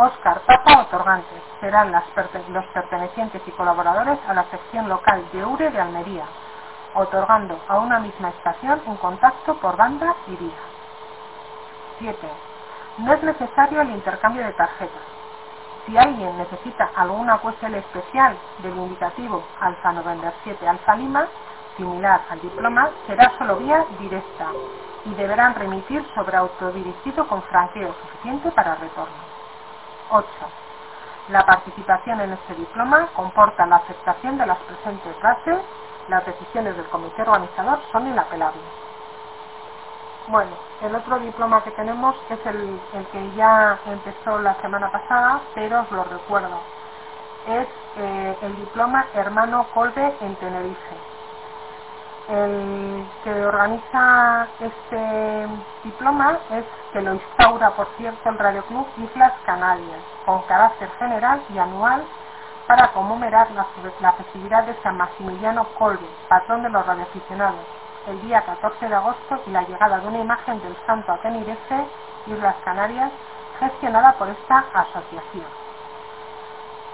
[0.00, 5.80] Oscar Papa Otorgantes serán los pertenecientes y colaboradores a la sección local de URE de
[5.80, 6.24] Almería,
[6.94, 10.56] otorgando a una misma estación un contacto por banda y día.
[11.98, 12.28] 7.
[12.98, 15.02] No es necesario el intercambio de tarjetas.
[15.84, 21.26] Si alguien necesita alguna QSL especial del indicativo alfa November 7 alfa Lima,
[21.76, 24.46] similar al diploma, será solo vía directa
[25.06, 29.27] y deberán remitir sobre autodirigido con franqueo suficiente para retorno.
[30.10, 30.28] 8.
[31.28, 35.66] La participación en este diploma comporta la aceptación de las presentes bases,
[36.08, 38.72] las decisiones del comité organizador son inapelables.
[40.28, 42.80] Bueno, el otro diploma que tenemos es el,
[43.12, 46.62] que ya empezó la semana pasada, pero os lo recuerdo.
[47.46, 50.96] Es eh, el diploma Hermano Colbe en Tenerife.
[52.28, 55.48] El que organiza este
[55.82, 61.42] diploma es que lo instaura, por cierto, el Radio Club Islas Canarias, con carácter general
[61.48, 62.04] y anual
[62.66, 63.66] para conmemorar la,
[64.00, 69.42] la festividad de San Maximiliano Colbe, patrón de los radioaficionados el día 14 de agosto
[69.46, 71.86] y la llegada de una imagen del santo a Tenerife,
[72.26, 73.10] Islas Canarias,
[73.60, 75.46] gestionada por esta asociación.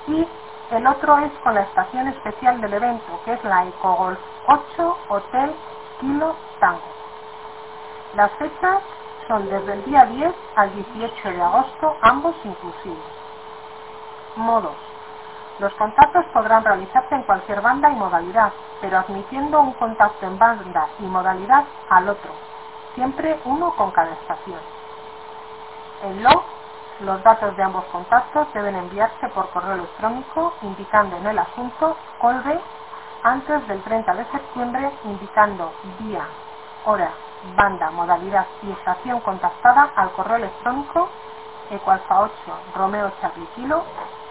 [0.08, 0.26] y
[0.70, 4.98] el otro es con la estación especial del evento, que es la Eco Golf 8
[5.08, 5.54] Hotel
[6.00, 6.80] Kilo Tango.
[8.14, 8.82] Las fechas
[9.26, 12.98] son desde el día 10 al 18 de agosto, ambos inclusivos.
[14.36, 14.76] Modos.
[15.58, 20.88] Los contactos podrán realizarse en cualquier banda y modalidad, pero admitiendo un contacto en banda
[21.00, 22.30] y modalidad al otro,
[22.94, 24.60] siempre uno con cada estación.
[26.04, 26.44] En log,
[27.00, 32.61] los datos de ambos contactos deben enviarse por correo electrónico indicando en el asunto colbe
[33.22, 36.26] antes del 30 de septiembre indicando día,
[36.84, 37.12] hora,
[37.56, 41.08] banda, modalidad y estación contactada al correo electrónico
[41.70, 42.32] ecualfa 8
[42.76, 43.82] romeo charlie kilo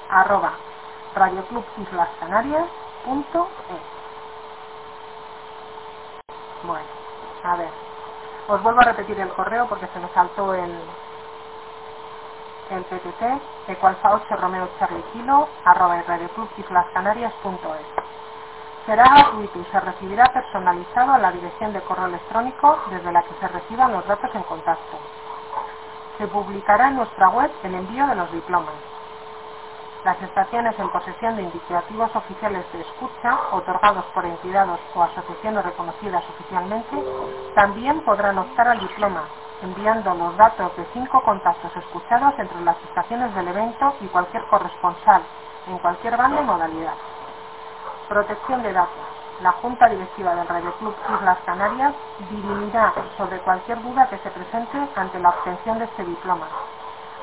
[0.10, 0.54] arroba
[1.16, 3.82] radioclubislascanarias.es
[6.64, 6.86] Bueno,
[7.44, 7.70] a ver,
[8.48, 10.72] os vuelvo a repetir el correo porque se me saltó el,
[12.70, 17.88] el PTT, ecualfa 8 romeo charlie kilo arroba radioclubislascanarias.es
[18.86, 23.34] Será gratuito y se recibirá personalizado a la dirección de correo electrónico desde la que
[23.40, 24.98] se reciban los datos en contacto.
[26.18, 28.76] Se publicará en nuestra web el envío de los diplomas.
[30.06, 36.24] Las estaciones en posesión de indicativos oficiales de escucha, otorgados por entidades o asociaciones reconocidas
[36.30, 37.04] oficialmente,
[37.56, 39.28] también podrán optar al diploma,
[39.62, 45.22] enviando los datos de cinco contactos escuchados entre las estaciones del evento y cualquier corresponsal,
[45.68, 46.94] en cualquier banda y modalidad.
[48.08, 49.04] Protección de datos.
[49.42, 51.94] La Junta Directiva del Radio Club Islas Canarias
[52.30, 56.48] dirimirá sobre cualquier duda que se presente ante la obtención de este diploma.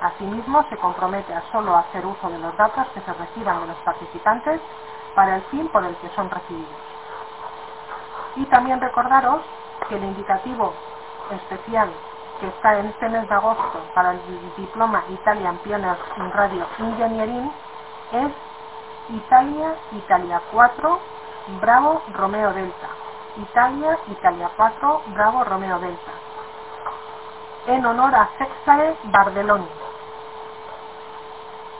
[0.01, 3.77] Asimismo, se compromete a solo hacer uso de los datos que se reciban de los
[3.79, 4.61] participantes
[5.15, 6.69] para el fin por el que son recibidos.
[8.37, 9.43] Y también recordaros
[9.89, 10.73] que el indicativo
[11.31, 11.91] especial
[12.41, 14.21] que está en este mes de agosto para el
[14.57, 17.53] diploma Italian Pioneers in Radio Engineering
[18.13, 18.33] es
[19.09, 20.99] Italia, Italia 4,
[21.61, 22.89] Bravo, Romeo Delta.
[23.37, 26.13] Italia, Italia 4, Bravo, Romeo Delta.
[27.67, 29.69] En honor a Sextae Bardeloni.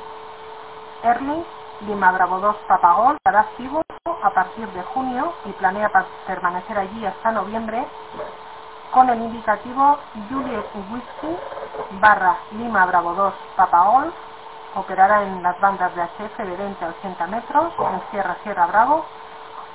[1.02, 1.44] Erling,
[1.82, 3.82] Lima Bravo 2 Papagol, estará activo
[4.22, 5.90] a partir de junio y planea
[6.26, 7.86] permanecer allí hasta noviembre
[8.92, 9.98] con el indicativo
[10.30, 11.38] Juliet Whiskey
[12.00, 14.14] barra Lima Bravo 2 Papagol,
[14.76, 19.06] operará en las bandas de HF de 20 a 80 metros en Sierra Sierra Bravo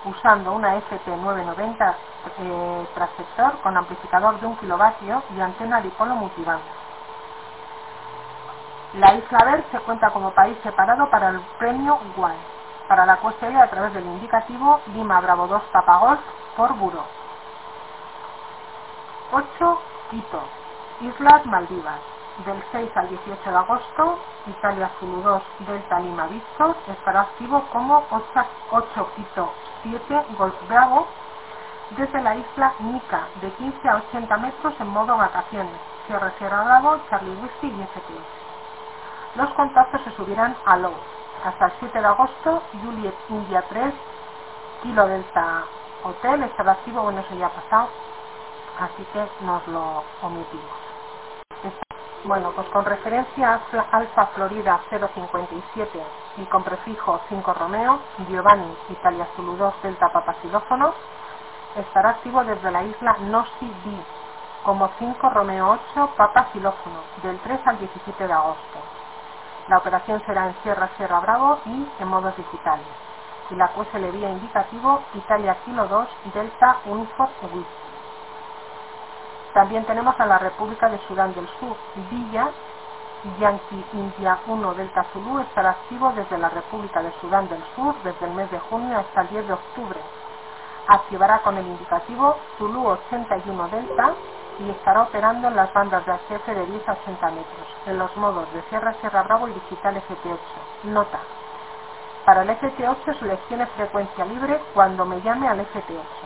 [0.06, 1.96] usando una FT990
[2.38, 6.64] eh, transector con amplificador de 1 kilovatio y antena dipolo multibanda.
[8.94, 12.36] La isla Ver se cuenta como país separado para el premio WAE,
[12.88, 16.20] para la QSL a través del indicativo Lima Bravo 2 Papagol
[16.56, 17.04] por Buro.
[19.32, 19.82] 8.
[20.12, 20.44] Quito,
[21.02, 22.00] Islas Maldivas.
[22.46, 28.06] Del 6 al 18 de agosto, Italia Zulu 2 Delta Lima Víctor estará activo como
[28.70, 29.54] 8 Quito
[29.86, 31.08] 7 Golf Bravo
[31.92, 37.00] desde la isla Nica, de 15 a 80 metros en modo vacaciones, Sierra Sierra Bravo,
[37.10, 38.14] Charlie Whiskey y ST.
[39.36, 40.96] Los contactos se subirán a Low.
[41.44, 43.94] Hasta el 7 de agosto, Juliet India 3,
[44.82, 45.66] Kilo Delta
[46.04, 47.90] Hotel, estará activo, bueno, eso ya ha pasado,
[48.80, 51.95] así que nos lo omitimos.
[52.26, 56.04] Bueno, pues con referencia a Alfa Florida 057
[56.38, 60.94] y con prefijo 5 Romeo, Giovanni Italia Zulu 2 Delta Papasilófono,
[61.76, 64.06] estará activo desde la isla Nossi B,
[64.66, 68.80] como 5 Romeo 8 Papa Xilófono, del 3 al 17 de agosto.
[69.70, 72.88] La operación será en Sierra Sierra Bravo y en modos digitales.
[73.52, 77.85] Y la QSL vía indicativo Italia Kilo 2 Delta Whisky.
[79.56, 81.78] También tenemos a la República de Sudán del Sur,
[82.12, 82.52] Villa
[83.40, 88.28] Yankee India 1 Delta Zulu estará activo desde la República de Sudán del Sur desde
[88.28, 90.02] el mes de junio hasta el 10 de octubre.
[90.88, 94.16] Activará con el indicativo Zulu 81 Delta
[94.60, 98.16] y estará operando en las bandas de HF de 10 a 80 metros, en los
[98.18, 100.40] modos de Sierra Sierra Bravo y Digital FT8.
[100.86, 101.20] Nota.
[102.26, 106.25] Para el FT8 seleccione frecuencia libre cuando me llame al FT8.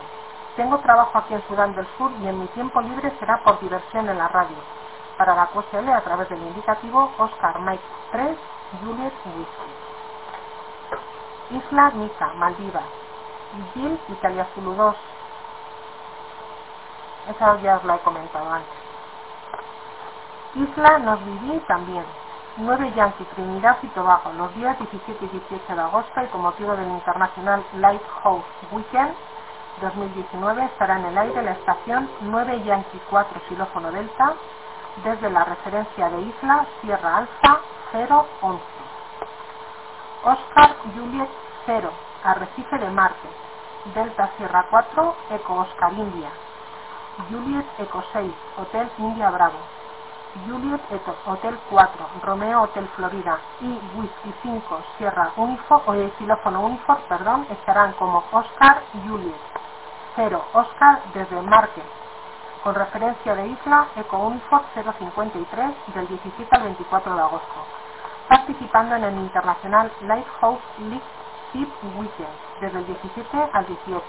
[0.56, 4.08] Tengo trabajo aquí en Sudán del Sur y en mi tiempo libre será por diversión
[4.08, 4.56] en la radio.
[5.16, 8.38] Para la QSL a través del indicativo Oscar Mike 3
[8.82, 9.70] Juliet Whisky.
[11.50, 12.84] Isla Nica, Maldivas.
[13.74, 14.96] Gil Italia Zulu 2
[17.28, 18.78] esa ya os la he comentado antes.
[20.54, 22.04] Isla Nos Viví también.
[22.56, 26.74] 9 Yankee Trinidad y Tobago, los días 17 y 18 de agosto y con motivo
[26.76, 29.14] del Internacional Lighthouse Weekend
[29.80, 34.34] 2019 estará en el aire la estación 9 Yankee 4 Xilófono Delta
[35.04, 37.60] desde la referencia de Isla Sierra Alfa
[37.92, 38.62] 011.
[40.22, 41.28] Oscar Juliet
[41.66, 41.90] 0,
[42.24, 43.28] Arrecife de Marte,
[43.94, 46.28] Delta Sierra 4, Eco Oscar India,
[47.30, 49.58] Juliet Eco 6, Hotel India Bravo,
[50.46, 53.38] Juliet Eco Hotel 4, Romeo Hotel Florida.
[53.60, 59.59] Y Whisky 5 Sierra Uniform, o el xilófono Uniform, perdón, estarán como Oscar Juliet
[60.16, 61.82] 0 Oscar desde Marque,
[62.62, 67.66] con referencia de isla Eco Uniform 053 del 17 al 24 de agosto,
[68.28, 71.02] participando en el Internacional Lighthouse League
[71.52, 74.04] Tip Weekend desde el 17 al 18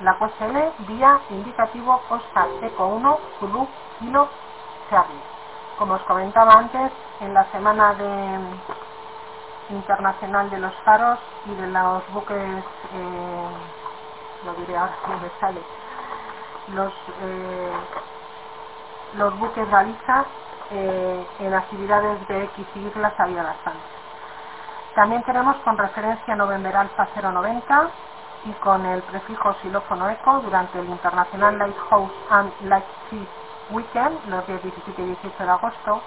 [0.00, 3.66] la QSL vía indicativo Oscar Eco 1 Zulu
[3.98, 4.28] Kilo
[4.88, 5.22] Charlie.
[5.76, 8.38] Como os comentaba antes, en la semana de
[9.70, 13.48] internacional de los faros y de los buques, eh,
[14.44, 15.62] lo diré ahora si me sale,
[16.68, 17.72] los, eh,
[19.38, 20.26] buques balizas
[20.70, 23.80] eh, en actividades de X y islas bastante.
[24.94, 27.90] También tenemos con referencia November Alfa 090
[28.44, 33.26] y con el prefijo xilófono eco durante el International Lighthouse and Lightspeed
[33.70, 36.02] Weekend, los días 17 y 18 de agosto,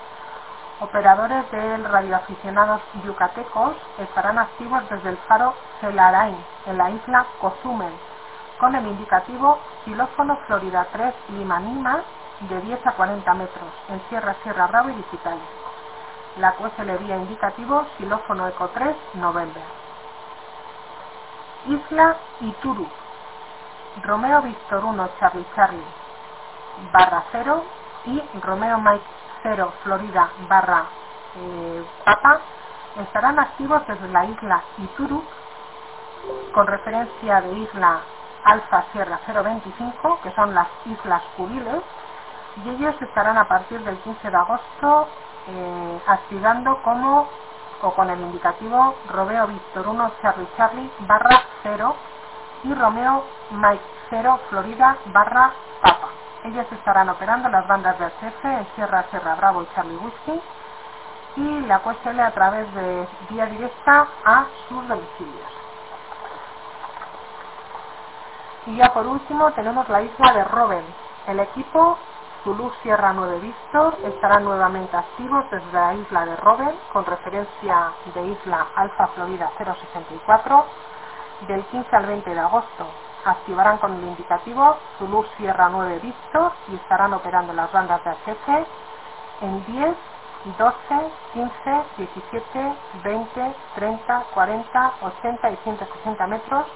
[0.79, 7.93] operadores del radioaficionados yucatecos estarán activos desde el faro Celarain, en la isla Cozumel,
[8.61, 12.03] con el indicativo xilófono Florida 3 Lima Lima
[12.41, 15.43] de 10 a 40 metros, en Sierra Sierra Bravo y Digitales.
[16.37, 16.53] La
[16.99, 19.63] vía indicativo xilófono Eco 3 November.
[21.65, 22.87] Isla Ituru,
[24.03, 25.83] Romeo Víctor 1 Charlie Charlie
[26.93, 27.63] barra 0
[28.05, 29.05] y Romeo Mike
[29.41, 30.85] 0 Florida barra
[31.35, 32.39] eh, Papa
[33.01, 35.23] estarán activos desde la isla Ituru
[36.53, 38.01] con referencia de isla
[38.43, 41.83] Alfa Sierra 025 que son las islas Curiles
[42.63, 45.07] y ellos estarán a partir del 15 de agosto
[45.47, 47.27] eh, activando como
[47.81, 51.95] o con el indicativo Romeo Víctor 1 Charlie Charlie barra 0
[52.63, 56.09] y Romeo Mike 0 Florida barra Papa.
[56.43, 60.41] Ellos estarán operando las bandas de HF en Sierra Sierra Bravo y Charlie Whiskey
[61.37, 65.60] y la QSL a través de vía directa a sus domicilios.
[68.67, 70.85] Y ya por último tenemos la isla de Robben.
[71.27, 71.97] El equipo
[72.43, 78.27] Zulu Sierra 9 Víctor estarán nuevamente activos desde la isla de Robben con referencia de
[78.27, 80.65] isla Alfa Florida 064
[81.47, 82.87] del 15 al 20 de agosto.
[83.25, 88.67] Activarán con el indicativo Zulu Sierra 9 Víctor y estarán operando las bandas de HF
[89.41, 89.97] en 10,
[90.57, 90.75] 12,
[91.33, 96.67] 15, 17, 20, 30, 40, 80 y 160 metros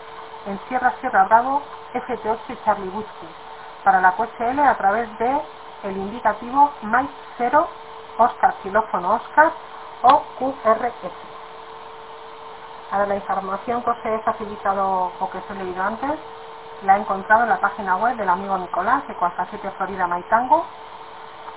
[0.45, 1.61] en Sierra Sierra Bravo,
[1.93, 3.29] FT8 y Charlie Whiskey
[3.83, 5.41] para la QSL a través de
[5.83, 7.67] el indicativo MAI 0
[8.17, 9.51] Oscar xilófono Oscar
[10.01, 11.11] o QRS.
[12.91, 16.17] Ahora la información que os he facilitado o que os he leído antes
[16.83, 20.65] la he encontrado en la página web del amigo Nicolás de Coalfacete Florida Maitango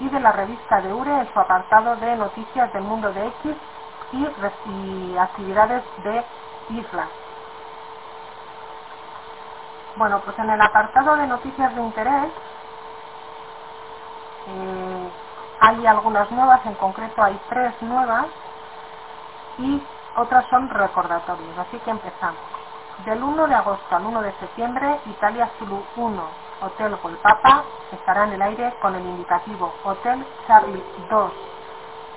[0.01, 3.57] y de la revista de URE en su apartado de noticias del mundo de X
[4.13, 6.25] y, actividades de
[6.71, 7.09] islas.
[9.97, 12.33] Bueno, pues en el apartado de noticias de interés
[14.47, 15.11] eh,
[15.61, 18.27] hay algunas nuevas, en concreto hay tres nuevas
[19.59, 19.83] y
[20.17, 22.41] otras son recordatorios, así que empezamos.
[23.05, 28.33] Del 1 de agosto al 1 de septiembre, Italia Zulu 1, Hotel Golpapa, estará en
[28.33, 31.33] el aire con el indicativo Hotel Charlie 2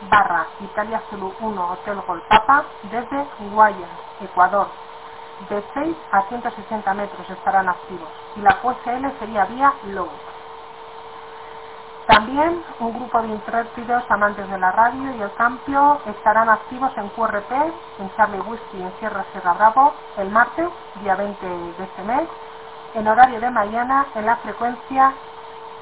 [0.09, 3.89] barra Italia Zulu 1 Hotel Golpapa desde Guayas,
[4.21, 4.67] Ecuador.
[5.49, 10.09] De 6 a 160 metros estarán activos y la QSL sería vía low.
[12.07, 17.09] También un grupo de intrépidos amantes de la radio y el cambio estarán activos en
[17.09, 17.51] QRP,
[17.99, 20.67] en Charlie Whisky en Sierra Sierra Bravo el martes,
[21.01, 22.27] día 20 de este mes,
[22.93, 25.13] en horario de mañana en la frecuencia,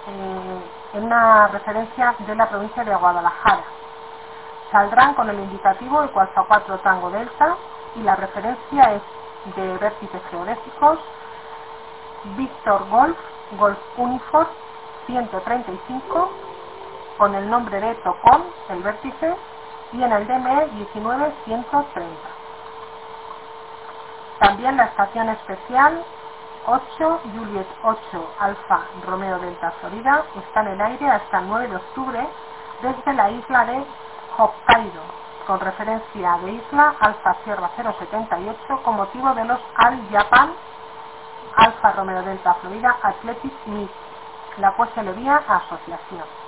[0.07, 0.62] eh,
[0.93, 3.64] en una referencia de la provincia de Guadalajara.
[4.72, 7.55] Saldrán con el indicativo Ecualfa 4 Tango Delta
[7.95, 9.01] y la referencia es
[9.55, 10.99] de vértices geodésicos
[12.36, 13.18] Víctor Golf,
[13.57, 14.47] Golf Uniform
[15.07, 16.32] 135
[17.18, 19.36] con el nombre de Tocón, el vértice,
[19.91, 22.16] y en el DME 19130.
[24.39, 26.05] También la estación especial
[26.72, 28.00] 8 Juliet 8
[28.38, 32.30] Alfa Romeo Delta Florida está en el aire hasta el 9 de octubre
[32.84, 33.84] desde la isla de
[34.38, 35.02] Hokkaido,
[35.48, 40.54] con referencia de isla Alfa Sierra 078 con motivo de los Al Japan
[41.56, 43.90] Alfa Romeo Delta Florida Athletic Meet,
[44.58, 46.39] la cual se le vía a asociación.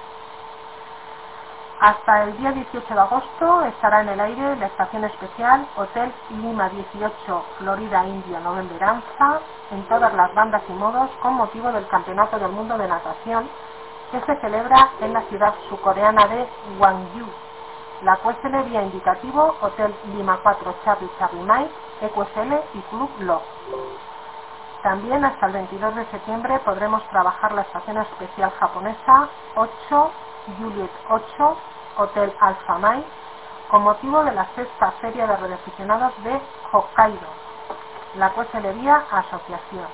[1.82, 6.70] Hasta el día 18 de agosto estará en el aire la estación especial Hotel Lima
[6.70, 9.40] 18 Florida India Novemberanza
[9.72, 13.50] en todas las bandas y modos con motivo del Campeonato del Mundo de Natación
[14.12, 17.26] que se celebra en la ciudad surcoreana de Gwangju,
[18.04, 23.10] la cual se le vía indicativo Hotel Lima 4 Charlie Charlie Mike, EQSL y Club
[23.22, 23.42] Lo.
[24.84, 30.12] También hasta el 22 de septiembre podremos trabajar la estación especial japonesa 8
[30.58, 31.58] Juliet 8
[31.98, 33.04] Hotel Alpha Mai
[33.70, 37.28] con motivo de la sexta feria de radioaficionados de Hokkaido,
[38.16, 39.88] la cual se le vía a asociación.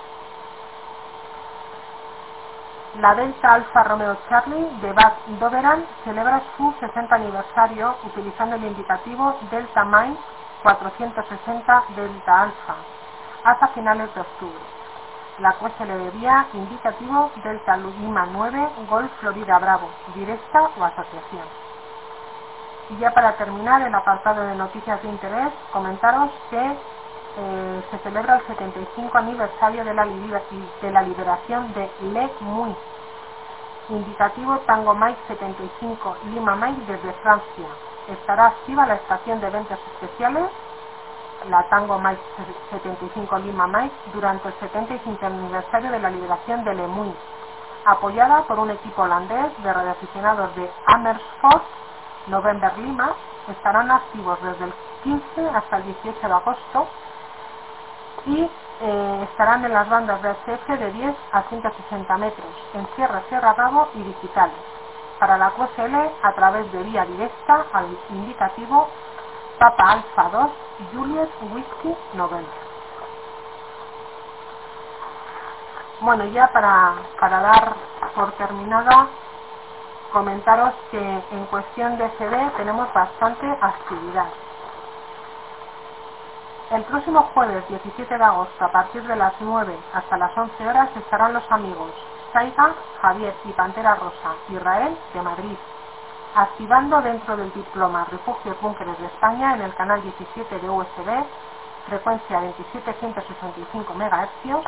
[2.95, 9.38] La Delta Alfa Romeo Charlie de Bad Doberan celebra su 60 aniversario utilizando el indicativo
[9.52, 10.18] Delta Mai
[10.64, 12.76] 460 Delta Alfa
[13.43, 14.77] hasta finales de octubre
[15.40, 21.46] la cual se le debía indicativo Delta Lima 9 Golf Florida Bravo, directa o asociación.
[22.90, 26.78] Y ya para terminar el apartado de noticias de interés, comentaros que
[27.40, 30.06] eh, se celebra el 75 aniversario de la,
[31.04, 32.76] liberación de Le Muy,
[33.90, 37.68] indicativo Tango Mike 75 Lima Mike desde Francia.
[38.08, 40.50] Estará activa la estación de eventos especiales
[41.46, 42.22] la Tango Mike
[42.72, 47.14] 75 Lima Mike durante el 75 aniversario de la liberación de Lemuy,
[47.86, 51.64] apoyada por un equipo holandés de radioaficionados de Amersfoort,
[52.28, 53.14] November Lima,
[53.48, 54.74] estarán activos desde el
[55.04, 56.88] 15 hasta el 18 de agosto
[58.26, 58.50] y
[58.82, 63.54] eh, estarán en las bandas de SF de 10 a 160 metros, en Sierra Sierra
[63.54, 64.58] Bravo y digitales,
[65.20, 68.90] para la QSL a través de vía directa al indicativo
[69.60, 70.51] Papa Alfa 2
[70.93, 72.68] Juliet Whiskey November.
[75.99, 77.76] Bueno, ya para, para dar
[78.14, 79.08] por terminada,
[80.14, 84.28] comentaros que en cuestión de CD tenemos bastante actividad.
[86.70, 90.89] El próximo jueves 17 de agosto, a partir de las 9 hasta las 11 horas,
[90.95, 91.91] estarán los amigos
[92.32, 95.58] Saiga, Javier y Pantera Rosa, Israel, de Madrid,
[96.38, 101.26] activando dentro del diploma Refugios Búnkeres de España en el canal 17 de USB,
[101.88, 104.64] frecuencia 2765 MHz,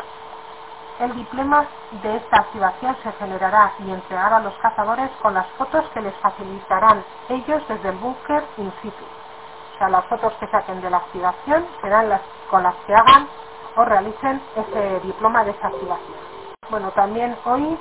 [0.99, 1.67] el diploma
[2.03, 6.15] de esta activación se generará y entregará a los cazadores con las fotos que les
[6.15, 9.05] facilitarán ellos desde el búnker in situ.
[9.75, 13.27] O sea, las fotos que saquen de la activación serán las con las que hagan
[13.75, 16.17] o realicen ese diploma de esa activación.
[16.69, 17.77] Bueno, también hoy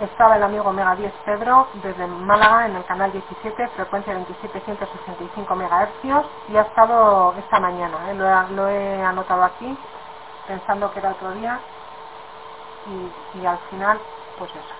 [0.00, 6.26] estaba el amigo Mega 10 Pedro desde Málaga en el canal 17, frecuencia 2765 MHz
[6.48, 8.14] y ha estado esta mañana, ¿eh?
[8.14, 9.78] lo, he, anotado aquí
[10.46, 11.60] pensando que era otro día
[13.34, 13.98] y, al final
[14.38, 14.74] pues eso.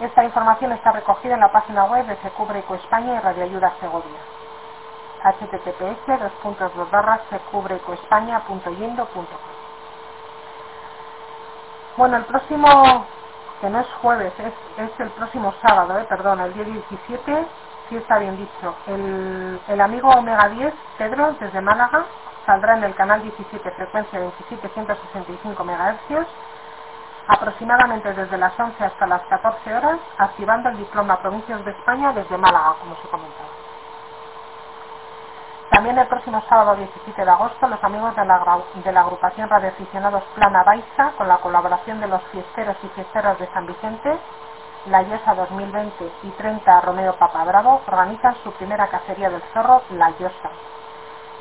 [0.00, 3.72] Esta información está recogida en la página web de Secubre Eco España y Radio Ayuda
[3.80, 4.20] Segovia
[5.22, 6.06] https
[8.96, 9.08] dos
[11.96, 13.06] bueno el próximo
[13.62, 17.46] que no es jueves, es, el próximo sábado, eh, perdón, el día 17,
[17.88, 18.74] si está bien dicho.
[18.88, 22.06] El, amigo Omega 10, Pedro, desde Málaga,
[22.44, 26.26] saldrá en el canal 17, frecuencia 27165 MHz,
[27.28, 32.36] aproximadamente desde las 11 hasta las 14 horas, activando el diploma Provincias de España desde
[32.36, 33.61] Málaga, como se comentaba.
[35.72, 41.12] También el próximo sábado 17 de agosto, los amigos de la, agrupación Radioaficionados Plana Baixa,
[41.16, 44.18] con la colaboración de los fiesteros y fiesteras de San Vicente,
[44.84, 50.50] la Llosa 2020 y 30 Romeo Papabravo, organizan su primera cacería del zorro, La Llosa.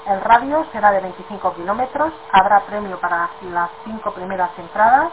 [0.08, 5.12] El radio será de 25 kilómetros, habrá premio para las cinco primeras entradas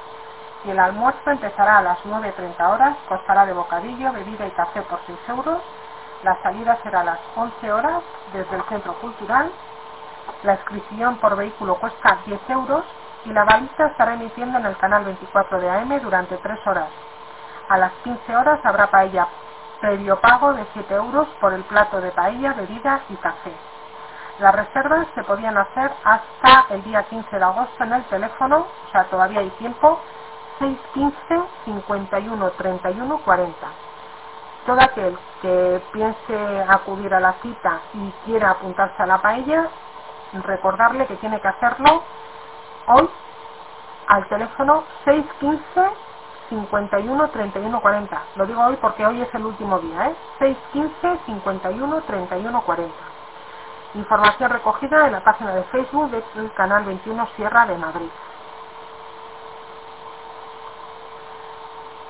[0.65, 5.01] y el almuerzo empezará a las 9.30 horas, costará de bocadillo, bebida y café por
[5.07, 5.59] 6 euros
[6.23, 8.03] la salida será a las 11 horas
[8.33, 9.53] desde el centro cultural.
[10.43, 12.85] La inscripción por vehículo cuesta 10 euros
[13.25, 16.89] y la baliza estará emitiendo en el canal 24 de AM durante 3 horas.
[17.69, 19.29] A las 15 horas habrá paella
[19.81, 23.53] previo pago de 7 euros por el plato de paella, bebida y café.
[24.41, 28.91] Las reservas se podían hacer hasta el día 15 de agosto en el teléfono, o
[28.91, 30.01] sea, todavía hay tiempo,
[30.59, 33.88] 615 51 31 40
[34.69, 39.71] todo aquel que piense acudir a la cita y quiera apuntarse a la paella,
[40.35, 42.05] recordarle que tiene que hacerlo
[42.89, 43.11] hoy
[44.09, 45.97] al teléfono 615
[46.51, 48.25] 51 31 40.
[48.37, 50.17] Lo digo hoy porque hoy es el último día, ¿eh?
[50.41, 52.95] 615 51 31 40.
[53.95, 58.11] Información recogida en la página de Facebook del canal 21 Sierra de Madrid.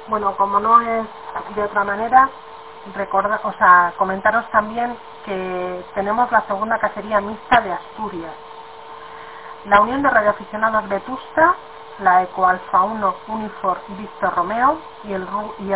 [0.08, 1.08] Bueno, como no es
[1.56, 2.30] de otra manera,
[2.94, 8.32] recordar, o sea, comentaros también que tenemos la segunda cacería mixta de Asturias.
[9.64, 11.56] La Unión de Radioaficionados Vetusta,
[12.00, 15.26] la Eco Alfa 1 Unifor Víctor Romeo y el,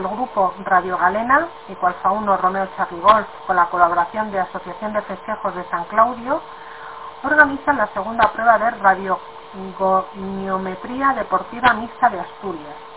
[0.08, 5.02] grupo Radio Galena, Eco Alfa 1 Romeo Charlie Golf, con la colaboración de Asociación de
[5.02, 6.40] Festejos de San Claudio,
[7.24, 12.91] organizan la segunda prueba de radiogoniometría deportiva mixta de Asturias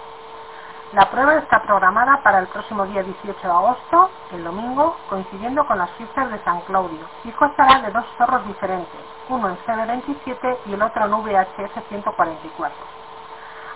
[0.96, 5.78] la prueba está programada para el próximo día 18 de agosto, el domingo, coincidiendo con
[5.78, 10.74] las fiestas de San Claudio, y constará de dos zorros diferentes, uno en CB27 y
[10.74, 12.78] el otro en VHF 144.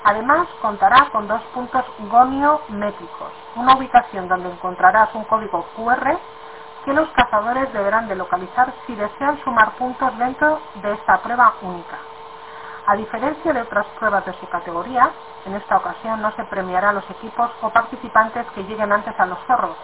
[0.06, 6.18] Además, contará con dos puntos goniométricos, una ubicación donde encontrarás un código QR
[6.86, 11.98] que los cazadores deberán de localizar si desean sumar puntos dentro de esta prueba única.
[12.86, 15.12] A diferencia de otras pruebas de su categoría,
[15.46, 19.26] en esta ocasión no se premiará a los equipos o participantes que lleguen antes a
[19.26, 19.76] los zorros,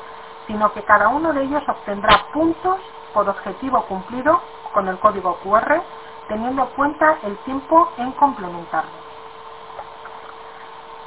[0.47, 2.79] sino que cada uno de ellos obtendrá puntos
[3.13, 4.41] por objetivo cumplido
[4.73, 5.81] con el código QR,
[6.27, 9.05] teniendo en cuenta el tiempo en complementarlo.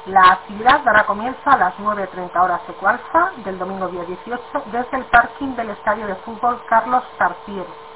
[0.05, 5.05] La actividad dará comienzo a las 9.30 horas Ecualfa del domingo día 18 desde el
[5.05, 7.88] parking del estadio de fútbol Carlos Tartiere.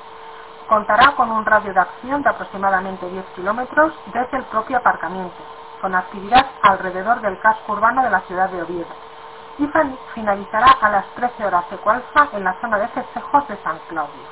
[0.68, 5.44] Contará con un radio de acción de aproximadamente 10 kilómetros desde el propio aparcamiento,
[5.82, 9.14] con actividad alrededor del casco urbano de la ciudad de Oviedo
[9.58, 9.70] y
[10.14, 14.24] finalizará a las 13 horas de Cualza en la zona de festejos de San Claudio.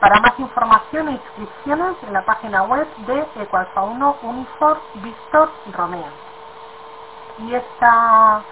[0.00, 6.10] Para más información e inscripciones en la página web de Ecualfa 1 Unifor Víctor Romeo.
[7.38, 8.42] Y esta,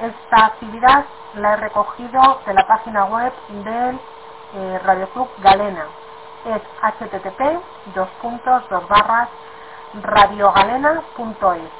[0.00, 1.04] esta actividad
[1.34, 3.98] la he recogido de la página web del
[4.54, 5.86] eh, Radio Club Galena.
[6.44, 7.60] Es http
[7.94, 9.28] dos puntos dos barras
[9.94, 11.70] radiogalena.es.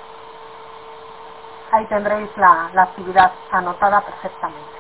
[1.71, 4.79] Ahí tendréis la, actividad anotada perfectamente.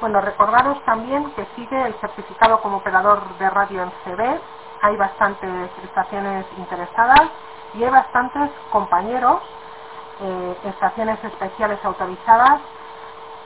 [0.00, 4.40] Bueno, recordaros también que sigue el certificado como operador de radio en CB.
[4.82, 7.30] Hay bastantes estaciones interesadas
[7.74, 9.42] y hay bastantes compañeros,
[10.20, 12.60] eh, estaciones especiales autorizadas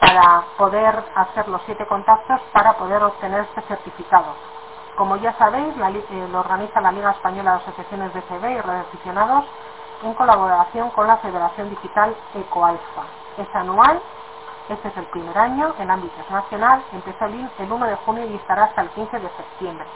[0.03, 4.37] para poder hacer los siete contactos para poder obtener este certificado.
[4.97, 5.77] Como ya sabéis,
[6.11, 9.47] eh, lo organiza la Liga Española de Asociaciones de CB y Radioaficionados
[10.05, 13.05] en colaboración con la Federación Digital EcoAlfa.
[13.39, 14.03] Es anual,
[14.71, 18.67] este es el primer año, en ámbito nacional, empezó el 1 de junio y estará
[18.67, 19.89] hasta el 15 de septiembre.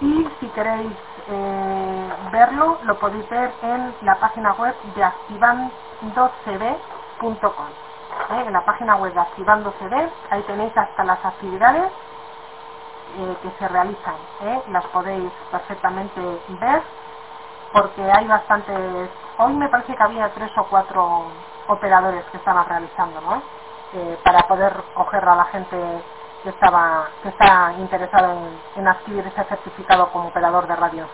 [0.00, 0.94] Y si queréis
[1.28, 7.91] eh, verlo, lo podéis ver en la página web de activandocb.com.
[8.30, 8.44] ¿eh?
[8.46, 11.92] En la página web de ActivandoCB, ahí tenéis hasta las actividades
[13.16, 14.16] eh, que se realizan.
[14.42, 14.62] ¿eh?
[14.68, 16.82] Las podéis perfectamente ver
[17.72, 19.10] porque hay bastantes...
[19.38, 21.32] Hoy me parece que había tres o cuatro
[21.68, 23.42] operadores que estaban realizando, ¿no?
[24.24, 26.04] Para poder coger a la gente
[26.42, 31.10] que estaba que está interesado en, adquirir ese certificado como operador de radio en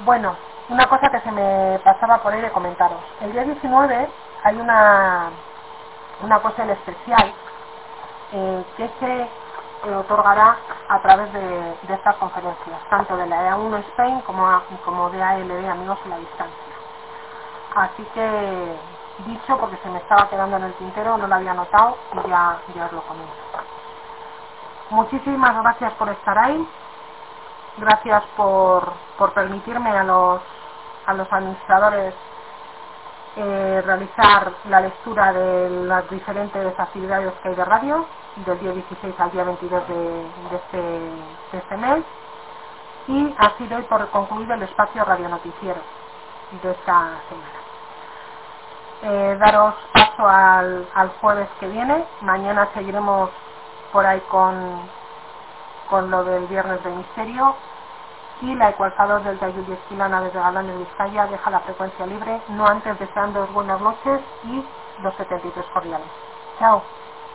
[0.00, 0.36] Bueno,
[0.70, 3.02] una cosa que se me pasaba por ahí de comentaros.
[3.20, 4.10] El día 19
[4.42, 5.30] hay una,
[6.22, 7.34] una cosa en especial
[8.76, 10.56] que se otorgará
[10.88, 15.98] a través de, estas conferencias, tanto de la EA1 Spain como, como de ALD Amigos
[16.04, 16.74] en la Distancia.
[17.74, 18.76] Así que
[19.26, 22.58] dicho porque se me estaba quedando en el tintero, no lo había notado y ya,
[22.74, 23.32] ya os lo comento.
[24.90, 26.68] Muchísimas gracias por estar ahí,
[27.78, 30.40] gracias por, por permitirme a los,
[31.06, 32.14] a los administradores
[33.42, 38.06] eh, realizar la lectura de las diferentes actividades que hay de radio,
[38.44, 40.26] del día 16 al día 22 de,
[40.56, 42.04] este, de este mes,
[43.08, 45.80] y así doy por concluido el espacio radio noticiero
[46.62, 47.60] de esta semana.
[49.02, 52.04] Eh, daros paso al, al, jueves que viene.
[52.20, 53.30] Mañana seguiremos
[53.90, 54.82] por ahí con,
[55.88, 57.54] con lo del viernes de misterio.
[58.42, 62.66] Y la ecualizador del Tayubi Esquilana desde Galán de Vizcaya deja la frecuencia libre, no
[62.66, 64.64] antes deseando buenas noches y
[65.02, 66.08] los 73 cordiales.
[66.58, 66.82] Chao.